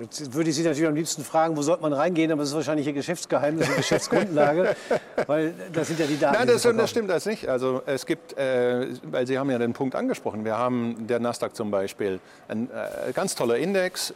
Jetzt 0.00 0.32
würde 0.32 0.48
ich 0.48 0.56
Sie 0.56 0.62
natürlich 0.62 0.88
am 0.88 0.94
liebsten 0.94 1.22
fragen, 1.22 1.56
wo 1.56 1.62
sollte 1.62 1.82
man 1.82 1.92
reingehen, 1.92 2.32
aber 2.32 2.40
das 2.40 2.50
ist 2.50 2.54
wahrscheinlich 2.54 2.86
Ihr 2.86 2.94
Geschäftsgeheimnis, 2.94 3.68
Ihre 3.68 3.76
Geschäftsgrundlage, 3.76 4.74
weil 5.26 5.52
das 5.72 5.88
sind 5.88 6.00
ja 6.00 6.06
die 6.06 6.18
Daten. 6.18 6.38
Nein, 6.38 6.48
das, 6.48 6.62
das 6.62 6.90
stimmt 6.90 7.10
das 7.10 7.26
nicht. 7.26 7.46
Also 7.46 7.82
es 7.84 8.06
gibt, 8.06 8.38
äh, 8.38 8.86
weil 9.02 9.26
Sie 9.26 9.38
haben 9.38 9.50
ja 9.50 9.58
den 9.58 9.74
Punkt 9.74 9.94
angesprochen, 9.94 10.46
wir 10.46 10.56
haben 10.56 11.06
der 11.06 11.20
Nasdaq 11.20 11.54
zum 11.54 11.70
Beispiel, 11.70 12.20
ein 12.48 12.70
äh, 12.70 13.12
ganz 13.12 13.34
toller 13.34 13.58
Index, 13.58 14.10
äh, 14.12 14.14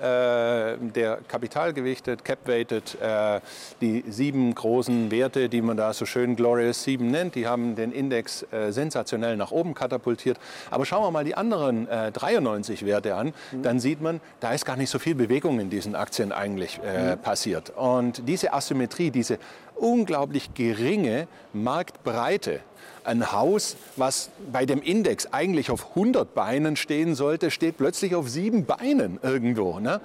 der 0.78 1.18
kapitalgewichtet, 1.28 2.24
cap-weighted, 2.24 2.96
äh, 3.02 3.40
die 3.82 4.02
sieben 4.08 4.54
großen 4.54 5.10
Werte, 5.10 5.50
die 5.50 5.60
man 5.60 5.76
da 5.76 5.92
so 5.92 6.06
schön 6.06 6.36
Glorious 6.36 6.84
7 6.84 7.06
nennt, 7.06 7.34
die 7.34 7.46
haben 7.46 7.76
den 7.76 7.92
Index 7.92 8.46
äh, 8.50 8.72
sensationell 8.72 9.36
nach 9.36 9.50
oben 9.50 9.74
katapultiert. 9.74 10.38
Aber 10.70 10.86
schauen 10.86 11.02
wir 11.02 11.10
mal 11.10 11.24
die 11.24 11.34
anderen 11.34 11.86
93 11.86 12.82
äh, 12.82 12.86
Werte 12.86 13.14
an, 13.14 13.34
mhm. 13.52 13.62
dann 13.62 13.78
sieht 13.78 14.00
man, 14.00 14.20
da 14.40 14.52
ist 14.52 14.64
gar 14.64 14.76
nicht 14.76 14.88
so 14.88 14.98
viel 14.98 15.14
Bewegung 15.14 15.33
Bewegung 15.34 15.58
in 15.58 15.68
diesen 15.68 15.96
Aktien 15.96 16.30
eigentlich 16.30 16.78
äh, 16.84 17.16
mhm. 17.16 17.18
passiert. 17.18 17.70
Und 17.70 18.28
diese 18.28 18.52
Asymmetrie, 18.52 19.10
diese 19.10 19.40
unglaublich 19.74 20.54
geringe 20.54 21.26
Marktbreite 21.52 22.60
ein 23.02 23.32
Haus, 23.32 23.76
was 23.96 24.30
bei 24.52 24.64
dem 24.64 24.80
Index 24.80 25.26
eigentlich 25.32 25.70
auf 25.70 25.90
100 25.90 26.34
Beinen 26.34 26.76
stehen 26.76 27.16
sollte, 27.16 27.50
steht 27.50 27.76
plötzlich 27.76 28.14
auf 28.14 28.28
sieben 28.28 28.64
Beinen 28.64 29.18
irgendwo. 29.22 29.80
Ne? 29.80 30.00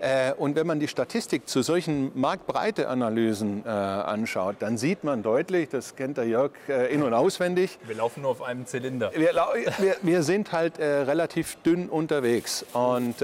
Äh, 0.00 0.32
und 0.34 0.56
wenn 0.56 0.66
man 0.66 0.80
die 0.80 0.88
Statistik 0.88 1.48
zu 1.48 1.62
solchen 1.62 2.12
Marktbreiteanalysen 2.14 3.64
äh, 3.64 3.68
anschaut, 3.68 4.56
dann 4.60 4.78
sieht 4.78 5.04
man 5.04 5.22
deutlich, 5.22 5.68
das 5.68 5.96
kennt 5.96 6.18
der 6.18 6.26
Jörg 6.26 6.52
äh, 6.68 6.92
in- 6.92 7.02
und 7.02 7.14
auswendig. 7.14 7.78
Wir 7.84 7.96
laufen 7.96 8.22
nur 8.22 8.30
auf 8.30 8.42
einem 8.42 8.66
Zylinder. 8.66 9.10
Wir, 9.14 9.32
wir, 9.78 9.96
wir 10.02 10.22
sind 10.22 10.52
halt 10.52 10.78
relativ 10.78 11.56
dünn 11.62 11.88
unterwegs. 11.88 12.64
Und 12.72 13.16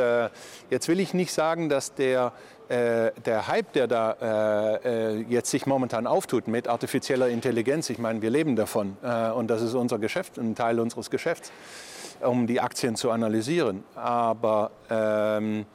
jetzt 0.70 0.88
will 0.88 1.00
ich 1.00 1.14
nicht 1.14 1.32
sagen, 1.32 1.68
dass 1.68 1.94
der 1.94 2.32
äh, 2.68 3.12
der 3.26 3.46
Hype, 3.46 3.72
der 3.74 3.86
da 3.86 4.78
äh, 4.82 5.20
jetzt 5.28 5.50
sich 5.50 5.66
momentan 5.66 6.06
auftut 6.06 6.48
mit 6.48 6.66
artifizieller 6.66 7.28
Intelligenz, 7.28 7.90
ich 7.90 7.98
meine, 7.98 8.22
wir 8.22 8.30
leben 8.30 8.56
davon 8.56 8.96
äh, 9.02 9.30
und 9.30 9.48
das 9.48 9.60
ist 9.60 9.74
unser 9.74 9.98
Geschäft, 9.98 10.38
ein 10.38 10.54
Teil 10.54 10.80
unseres 10.80 11.10
Geschäfts, 11.10 11.52
um 12.22 12.46
die 12.46 12.60
Aktien 12.60 12.96
zu 12.96 13.10
analysieren. 13.10 13.84
Aber 13.94 14.70
ähm, 14.88 15.66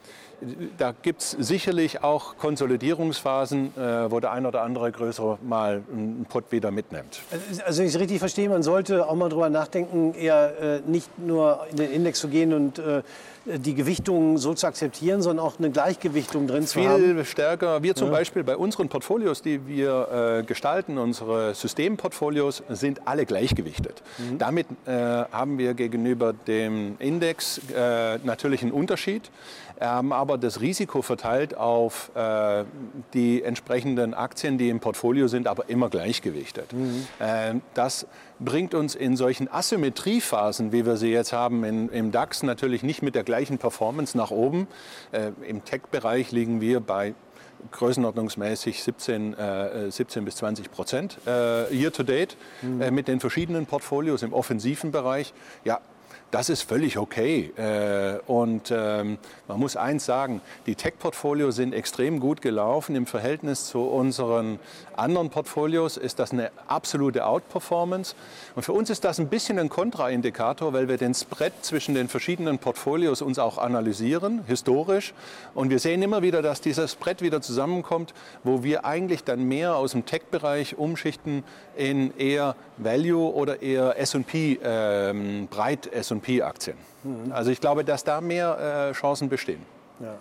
da 0.77 0.93
gibt 1.01 1.21
es 1.21 1.31
sicherlich 1.31 2.03
auch 2.03 2.37
Konsolidierungsphasen, 2.37 3.77
äh, 3.77 4.11
wo 4.11 4.19
der 4.19 4.31
ein 4.31 4.45
oder 4.45 4.61
andere 4.61 4.91
größere 4.91 5.37
mal 5.41 5.83
einen 5.91 6.25
Pott 6.29 6.45
wieder 6.51 6.71
mitnimmt. 6.71 7.21
Also 7.65 7.81
wenn 7.81 7.87
ich 7.87 7.99
richtig 7.99 8.19
verstehe, 8.19 8.49
man 8.49 8.63
sollte 8.63 9.07
auch 9.07 9.15
mal 9.15 9.29
drüber 9.29 9.49
nachdenken, 9.49 10.13
eher 10.13 10.53
äh, 10.59 10.81
nicht 10.85 11.19
nur 11.19 11.65
in 11.71 11.77
den 11.77 11.91
Index 11.91 12.19
zu 12.19 12.27
gehen 12.27 12.53
und 12.53 12.79
äh, 12.79 13.01
die 13.45 13.73
Gewichtung 13.73 14.37
so 14.37 14.53
zu 14.53 14.67
akzeptieren, 14.67 15.21
sondern 15.21 15.45
auch 15.45 15.59
eine 15.59 15.71
Gleichgewichtung 15.71 16.47
drin 16.47 16.67
zu 16.67 16.81
haben. 16.81 17.03
Viel 17.03 17.25
stärker. 17.25 17.81
Wir 17.83 17.95
zum 17.95 18.07
ja. 18.07 18.13
Beispiel 18.13 18.43
bei 18.43 18.57
unseren 18.57 18.89
Portfolios, 18.89 19.41
die 19.41 19.65
wir 19.67 20.39
äh, 20.39 20.43
gestalten, 20.43 20.97
unsere 20.97 21.53
Systemportfolios, 21.53 22.63
sind 22.69 23.07
alle 23.07 23.25
gleichgewichtet. 23.25 24.01
Mhm. 24.17 24.37
Damit 24.37 24.67
äh, 24.85 24.91
haben 24.91 25.57
wir 25.57 25.73
gegenüber 25.73 26.33
dem 26.33 26.95
Index 26.99 27.61
äh, 27.75 28.17
natürlich 28.23 28.61
einen 28.61 28.71
Unterschied, 28.71 29.31
haben 29.79 30.11
aber 30.11 30.37
das 30.37 30.61
Risiko 30.61 31.01
verteilt 31.01 31.55
auf 31.55 32.11
äh, 32.15 32.65
die 33.13 33.43
entsprechenden 33.43 34.13
Aktien, 34.13 34.57
die 34.57 34.69
im 34.69 34.79
Portfolio 34.79 35.27
sind, 35.27 35.47
aber 35.47 35.69
immer 35.69 35.89
gleichgewichtet. 35.89 36.73
Mhm. 36.73 37.07
Äh, 37.19 37.55
das 37.73 38.05
bringt 38.39 38.73
uns 38.73 38.95
in 38.95 39.15
solchen 39.15 39.51
Asymmetriephasen, 39.51 40.71
wie 40.71 40.85
wir 40.85 40.97
sie 40.97 41.11
jetzt 41.11 41.33
haben 41.33 41.63
in, 41.63 41.89
im 41.89 42.11
DAX, 42.11 42.43
natürlich 42.43 42.83
nicht 42.83 43.01
mit 43.01 43.15
der 43.15 43.23
gleichen 43.23 43.38
Performance 43.57 44.17
nach 44.17 44.31
oben. 44.31 44.67
Äh, 45.11 45.31
Im 45.47 45.63
Tech-Bereich 45.63 46.31
liegen 46.31 46.61
wir 46.61 46.79
bei 46.79 47.13
größenordnungsmäßig 47.71 48.83
17, 48.83 49.33
äh, 49.33 49.91
17 49.91 50.25
bis 50.25 50.37
20 50.37 50.71
Prozent 50.71 51.17
äh, 51.25 51.73
year 51.73 51.91
to 51.91 52.03
date 52.03 52.37
mhm. 52.61 52.81
äh, 52.81 52.91
mit 52.91 53.07
den 53.07 53.19
verschiedenen 53.19 53.65
Portfolios 53.65 54.23
im 54.23 54.33
offensiven 54.33 54.91
Bereich. 54.91 55.33
Ja, 55.63 55.81
das 56.31 56.49
ist 56.49 56.63
völlig 56.63 56.97
okay. 56.97 57.51
Äh, 57.57 58.19
und 58.27 58.71
ähm, 58.71 59.17
man 59.47 59.59
muss 59.59 59.75
eins 59.75 60.05
sagen, 60.05 60.41
die 60.65 60.75
Tech-Portfolios 60.75 61.55
sind 61.55 61.73
extrem 61.73 62.19
gut 62.19 62.41
gelaufen. 62.41 62.95
Im 62.95 63.05
Verhältnis 63.05 63.65
zu 63.65 63.81
unseren 63.81 64.59
anderen 64.95 65.29
Portfolios 65.29 65.97
ist 65.97 66.19
das 66.19 66.31
eine 66.31 66.51
absolute 66.67 67.25
Outperformance. 67.25 68.15
Und 68.55 68.63
für 68.63 68.73
uns 68.73 68.89
ist 68.89 69.03
das 69.03 69.19
ein 69.19 69.27
bisschen 69.27 69.57
ein 69.59 69.69
Kontraindikator, 69.69 70.73
weil 70.73 70.87
wir 70.87 70.97
den 70.97 71.13
Spread 71.13 71.53
zwischen 71.61 71.95
den 71.95 72.07
verschiedenen 72.07 72.59
Portfolios 72.59 73.21
uns 73.21 73.39
auch 73.39 73.57
analysieren, 73.57 74.43
historisch. 74.45 75.13
Und 75.55 75.69
wir 75.69 75.79
sehen 75.79 76.01
immer 76.01 76.21
wieder, 76.21 76.41
dass 76.41 76.61
dieser 76.61 76.87
Spread 76.87 77.21
wieder 77.21 77.41
zusammenkommt, 77.41 78.13
wo 78.43 78.63
wir 78.63 78.85
eigentlich 78.85 79.23
dann 79.23 79.43
mehr 79.43 79.75
aus 79.75 79.91
dem 79.91 80.05
Tech-Bereich 80.05 80.77
umschichten 80.77 81.43
in 81.75 82.15
eher 82.17 82.55
Value 82.77 83.33
oder 83.33 83.61
eher 83.61 83.97
S&P, 83.99 84.59
ähm, 84.63 85.47
breit 85.49 85.89
S&P-Aktien. 86.19 86.77
Mhm. 87.03 87.31
Also 87.31 87.51
ich 87.51 87.61
glaube, 87.61 87.83
dass 87.83 88.03
da 88.03 88.21
mehr 88.21 88.89
äh, 88.89 88.93
Chancen 88.93 89.29
bestehen. 89.29 89.61
Ja. 89.99 90.15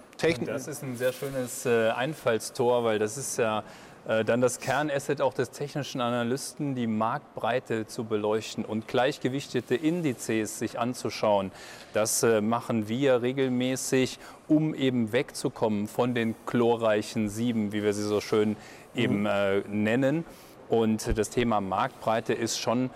Das 0.45 0.67
ist 0.67 0.83
ein 0.83 0.97
sehr 0.97 1.13
schönes 1.13 1.65
äh, 1.65 1.91
Einfallstor, 1.91 2.83
weil 2.83 2.99
das 2.99 3.17
ist 3.17 3.39
ja 3.39 3.63
äh, 4.09 4.25
dann 4.25 4.41
das 4.41 4.59
Kernasset 4.59 5.21
auch 5.21 5.35
des 5.35 5.51
technischen 5.51 6.01
Analysten, 6.01 6.75
die 6.75 6.89
Marktbreite 6.89 7.87
zu 7.87 8.05
beleuchten 8.05 8.65
und 8.65 8.89
gleichgewichtete 8.89 9.77
Indizes 9.77 10.59
sich 10.59 10.81
anzuschauen. 10.81 11.53
Das 11.93 12.25
äh, 12.25 12.41
machen 12.41 12.89
wir 12.89 13.23
regelmäßig, 13.23 14.19
um 14.49 14.75
eben 14.75 15.13
wegzukommen 15.13 15.87
von 15.87 16.15
den 16.15 16.35
chlorreichen 16.47 17.29
Sieben, 17.29 17.73
wie 17.73 17.85
wir 17.85 17.93
sie 17.93 18.03
so 18.03 18.21
schön 18.21 18.57
eben 18.97 19.21
mhm. 19.21 19.27
äh, 19.27 19.61
nennen. 19.69 20.25
Und 20.69 21.17
das 21.17 21.31
Thema 21.31 21.61
Marktbreite 21.61 22.33
ist 22.35 22.59
schon 22.59 22.91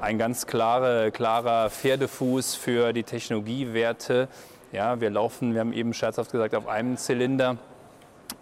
ein 0.00 0.18
ganz 0.18 0.46
klare, 0.46 1.10
klarer 1.10 1.70
Pferdefuß 1.70 2.54
für 2.54 2.92
die 2.92 3.02
Technologiewerte. 3.02 4.28
Ja, 4.72 5.00
wir 5.00 5.10
laufen, 5.10 5.54
wir 5.54 5.60
haben 5.60 5.72
eben 5.72 5.94
scherzhaft 5.94 6.32
gesagt, 6.32 6.54
auf 6.54 6.66
einem 6.68 6.96
Zylinder. 6.96 7.56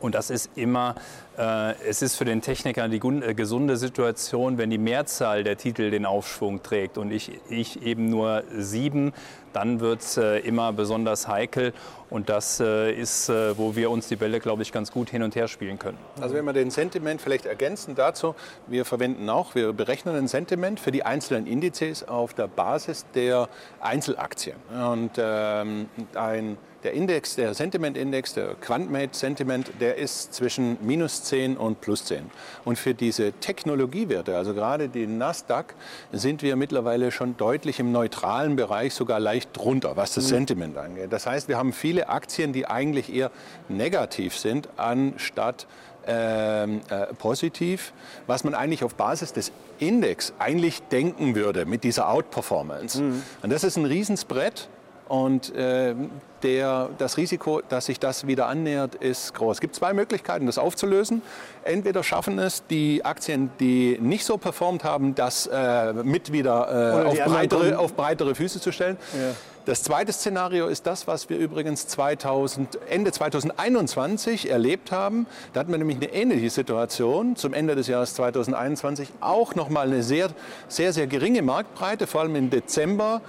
Und 0.04 0.14
das 0.14 0.28
ist 0.28 0.50
immer, 0.54 0.96
äh, 1.38 1.72
es 1.88 2.02
ist 2.02 2.16
für 2.16 2.26
den 2.26 2.42
Techniker 2.42 2.88
die 2.88 2.98
äh, 2.98 3.32
gesunde 3.32 3.78
Situation, 3.78 4.58
wenn 4.58 4.68
die 4.68 4.76
Mehrzahl 4.76 5.44
der 5.44 5.56
Titel 5.56 5.90
den 5.90 6.04
Aufschwung 6.04 6.62
trägt 6.62 6.98
und 6.98 7.10
ich, 7.10 7.40
ich 7.48 7.82
eben 7.82 8.10
nur 8.10 8.44
sieben, 8.54 9.14
dann 9.54 9.80
wird 9.80 10.02
es 10.02 10.18
äh, 10.18 10.40
immer 10.40 10.74
besonders 10.74 11.26
heikel. 11.26 11.72
Und 12.10 12.28
das 12.28 12.60
äh, 12.60 12.92
ist, 12.92 13.30
äh, 13.30 13.56
wo 13.56 13.76
wir 13.76 13.90
uns 13.90 14.06
die 14.08 14.16
Bälle, 14.16 14.40
glaube 14.40 14.60
ich, 14.60 14.72
ganz 14.72 14.92
gut 14.92 15.08
hin 15.08 15.22
und 15.22 15.36
her 15.36 15.48
spielen 15.48 15.78
können. 15.78 15.96
Also 16.20 16.34
wenn 16.34 16.44
wir 16.44 16.52
den 16.52 16.70
Sentiment 16.70 17.22
vielleicht 17.22 17.46
ergänzen 17.46 17.94
dazu, 17.94 18.34
wir 18.66 18.84
verwenden 18.84 19.30
auch, 19.30 19.54
wir 19.54 19.72
berechnen 19.72 20.16
ein 20.16 20.28
Sentiment 20.28 20.80
für 20.80 20.92
die 20.92 21.02
einzelnen 21.02 21.46
Indizes 21.46 22.06
auf 22.06 22.34
der 22.34 22.46
Basis 22.46 23.06
der 23.14 23.48
Einzelaktien. 23.80 24.56
Und 24.70 25.12
ähm, 25.16 25.88
ein 26.14 26.58
der 26.84 26.92
Index, 26.92 27.34
der 27.34 27.54
Sentiment-Index, 27.54 28.34
der 28.34 28.54
Quantmate 28.60 29.08
Sentiment, 29.12 29.72
der 29.80 29.96
ist 29.96 30.34
zwischen 30.34 30.76
minus 30.82 31.24
10 31.24 31.56
und 31.56 31.80
plus 31.80 32.04
10. 32.04 32.30
Und 32.64 32.78
für 32.78 32.92
diese 32.94 33.32
Technologiewerte, 33.32 34.36
also 34.36 34.52
gerade 34.52 34.88
die 34.90 35.06
Nasdaq, 35.06 35.74
sind 36.12 36.42
wir 36.42 36.56
mittlerweile 36.56 37.10
schon 37.10 37.36
deutlich 37.38 37.80
im 37.80 37.90
neutralen 37.90 38.56
Bereich, 38.56 38.92
sogar 38.92 39.18
leicht 39.18 39.56
drunter, 39.56 39.96
was 39.96 40.12
das 40.12 40.24
mhm. 40.24 40.28
Sentiment 40.28 40.76
angeht. 40.76 41.10
Das 41.12 41.26
heißt, 41.26 41.48
wir 41.48 41.56
haben 41.56 41.72
viele 41.72 42.10
Aktien, 42.10 42.52
die 42.52 42.66
eigentlich 42.66 43.12
eher 43.12 43.30
negativ 43.68 44.36
sind, 44.36 44.68
anstatt 44.76 45.66
ähm, 46.06 46.82
äh, 46.90 47.06
positiv, 47.14 47.94
was 48.26 48.44
man 48.44 48.54
eigentlich 48.54 48.84
auf 48.84 48.94
Basis 48.94 49.32
des 49.32 49.52
Index 49.78 50.34
eigentlich 50.38 50.82
denken 50.82 51.34
würde 51.34 51.64
mit 51.64 51.82
dieser 51.82 52.10
Outperformance. 52.10 53.00
Mhm. 53.00 53.22
Und 53.42 53.50
das 53.50 53.64
ist 53.64 53.78
ein 53.78 53.86
Riesensbrett. 53.86 54.68
Und 55.08 55.54
äh, 55.54 55.94
der, 56.42 56.90
das 56.98 57.16
Risiko, 57.16 57.60
dass 57.68 57.86
sich 57.86 57.98
das 57.98 58.26
wieder 58.26 58.46
annähert, 58.46 58.94
ist 58.94 59.34
groß. 59.34 59.56
Es 59.56 59.60
gibt 59.60 59.74
zwei 59.74 59.92
Möglichkeiten, 59.92 60.46
das 60.46 60.58
aufzulösen. 60.58 61.22
Entweder 61.64 62.02
schaffen 62.02 62.38
es 62.38 62.66
die 62.66 63.04
Aktien, 63.04 63.50
die 63.60 63.98
nicht 64.00 64.24
so 64.24 64.38
performt 64.38 64.84
haben, 64.84 65.14
das 65.14 65.46
äh, 65.46 65.92
mit 65.92 66.32
wieder 66.32 67.04
äh, 67.04 67.06
auf, 67.06 67.18
breitere, 67.18 67.78
auf, 67.78 67.94
breitere, 67.94 68.34
Füße 68.34 68.60
zu 68.60 68.72
stellen. 68.72 68.96
Ja. 69.14 69.34
Das 69.66 69.82
zweite 69.82 70.12
Szenario 70.12 70.66
ist 70.66 70.86
das, 70.86 71.06
was 71.06 71.30
wir 71.30 71.38
übrigens 71.38 71.86
2000, 71.86 72.80
Ende 72.86 73.12
2021 73.12 74.50
erlebt 74.50 74.92
haben. 74.92 75.26
Da 75.54 75.60
hatten 75.60 75.70
wir 75.70 75.78
nämlich 75.78 75.96
eine 75.96 76.12
ähnliche 76.12 76.50
Situation 76.50 77.34
zum 77.34 77.54
Ende 77.54 77.74
des 77.74 77.86
Jahres 77.86 78.12
2021. 78.12 79.08
Auch 79.22 79.54
nochmal 79.54 79.86
eine 79.86 80.02
sehr, 80.02 80.28
sehr, 80.68 80.92
sehr 80.92 81.06
geringe 81.06 81.40
Marktbreite, 81.40 82.06
vor 82.06 82.20
allem 82.20 82.36
im 82.36 82.50
Dezember, 82.50 83.22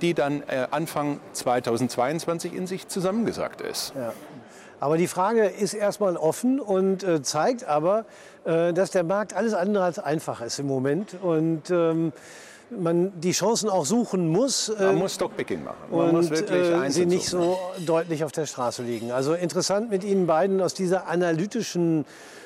die 0.00 0.14
dann 0.14 0.42
äh, 0.42 0.66
Anfang 0.70 1.20
2022 1.32 2.54
in 2.54 2.66
sich 2.66 2.88
zusammengesagt 2.88 3.60
ist. 3.60 3.92
Ja. 3.94 4.12
Aber 4.82 4.98
die 4.98 5.06
Frage 5.06 5.44
ist 5.44 5.74
erstmal 5.74 6.16
offen 6.16 6.58
und 6.58 7.04
äh, 7.04 7.22
zeigt 7.22 7.62
aber, 7.62 8.04
äh, 8.44 8.72
dass 8.72 8.90
der 8.90 9.04
Markt 9.04 9.32
alles 9.32 9.54
andere 9.54 9.84
als 9.84 10.00
einfach 10.00 10.40
ist 10.40 10.58
im 10.58 10.66
Moment. 10.66 11.14
Und 11.22 11.70
ähm, 11.70 12.12
man 12.78 13.18
die 13.20 13.32
Chancen 13.32 13.68
auch 13.68 13.84
suchen 13.84 14.28
muss. 14.28 14.68
Äh, 14.68 14.86
man 14.86 14.96
muss 14.96 15.14
Stockpicking 15.14 15.64
machen. 15.64 15.76
Man 15.90 16.08
und 16.08 16.12
muss 16.12 16.30
wirklich 16.30 16.70
äh, 16.70 16.90
sie 16.90 17.06
nicht 17.06 17.28
so 17.28 17.58
deutlich 17.86 18.24
auf 18.24 18.32
der 18.32 18.46
Straße 18.46 18.82
liegen. 18.82 19.12
Also 19.12 19.34
interessant 19.34 19.90
mit 19.90 20.04
Ihnen 20.04 20.26
beiden 20.26 20.60
aus 20.60 20.74
dieser 20.74 21.08
analytischen 21.08 22.04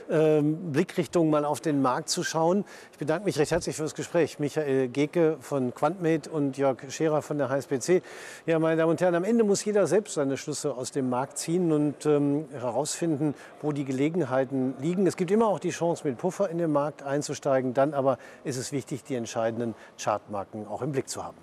ähm, 0.08 0.72
Blickrichtung 0.72 1.30
mal 1.30 1.44
auf 1.44 1.60
den 1.60 1.82
Markt 1.82 2.08
zu 2.08 2.22
schauen. 2.22 2.64
Ich 2.92 2.98
bedanke 2.98 3.24
mich 3.24 3.38
recht 3.38 3.50
herzlich 3.50 3.76
für 3.76 3.82
das 3.82 3.94
Gespräch. 3.94 4.38
Michael 4.38 4.88
Geke 4.88 5.36
von 5.40 5.74
Quantmate 5.74 6.30
und 6.30 6.56
Jörg 6.56 6.78
Scherer 6.90 7.22
von 7.22 7.38
der 7.38 7.48
HSBC. 7.48 8.02
Ja, 8.46 8.58
meine 8.58 8.76
Damen 8.76 8.90
und 8.90 9.00
Herren, 9.00 9.14
am 9.14 9.24
Ende 9.24 9.42
muss 9.44 9.64
jeder 9.64 9.86
selbst 9.86 10.14
seine 10.14 10.36
Schlüsse 10.36 10.74
aus 10.74 10.92
dem 10.92 11.10
Markt 11.10 11.38
ziehen 11.38 11.72
und 11.72 12.06
ähm, 12.06 12.46
herausfinden, 12.52 13.34
wo 13.62 13.72
die 13.72 13.84
Gelegenheiten 13.84 14.74
liegen. 14.80 15.06
Es 15.06 15.16
gibt 15.16 15.30
immer 15.30 15.48
auch 15.48 15.58
die 15.58 15.70
Chance, 15.70 16.06
mit 16.06 16.18
Puffer 16.18 16.50
in 16.50 16.58
den 16.58 16.70
Markt 16.70 17.02
einzusteigen. 17.02 17.74
Dann 17.74 17.92
aber 17.92 18.18
ist 18.44 18.58
es 18.58 18.72
wichtig, 18.72 19.02
die 19.02 19.16
entscheidenden 19.16 19.74
Chartmarken 20.16 20.66
auch 20.66 20.80
im 20.80 20.92
Blick 20.92 21.08
zu 21.08 21.22
haben. 21.22 21.36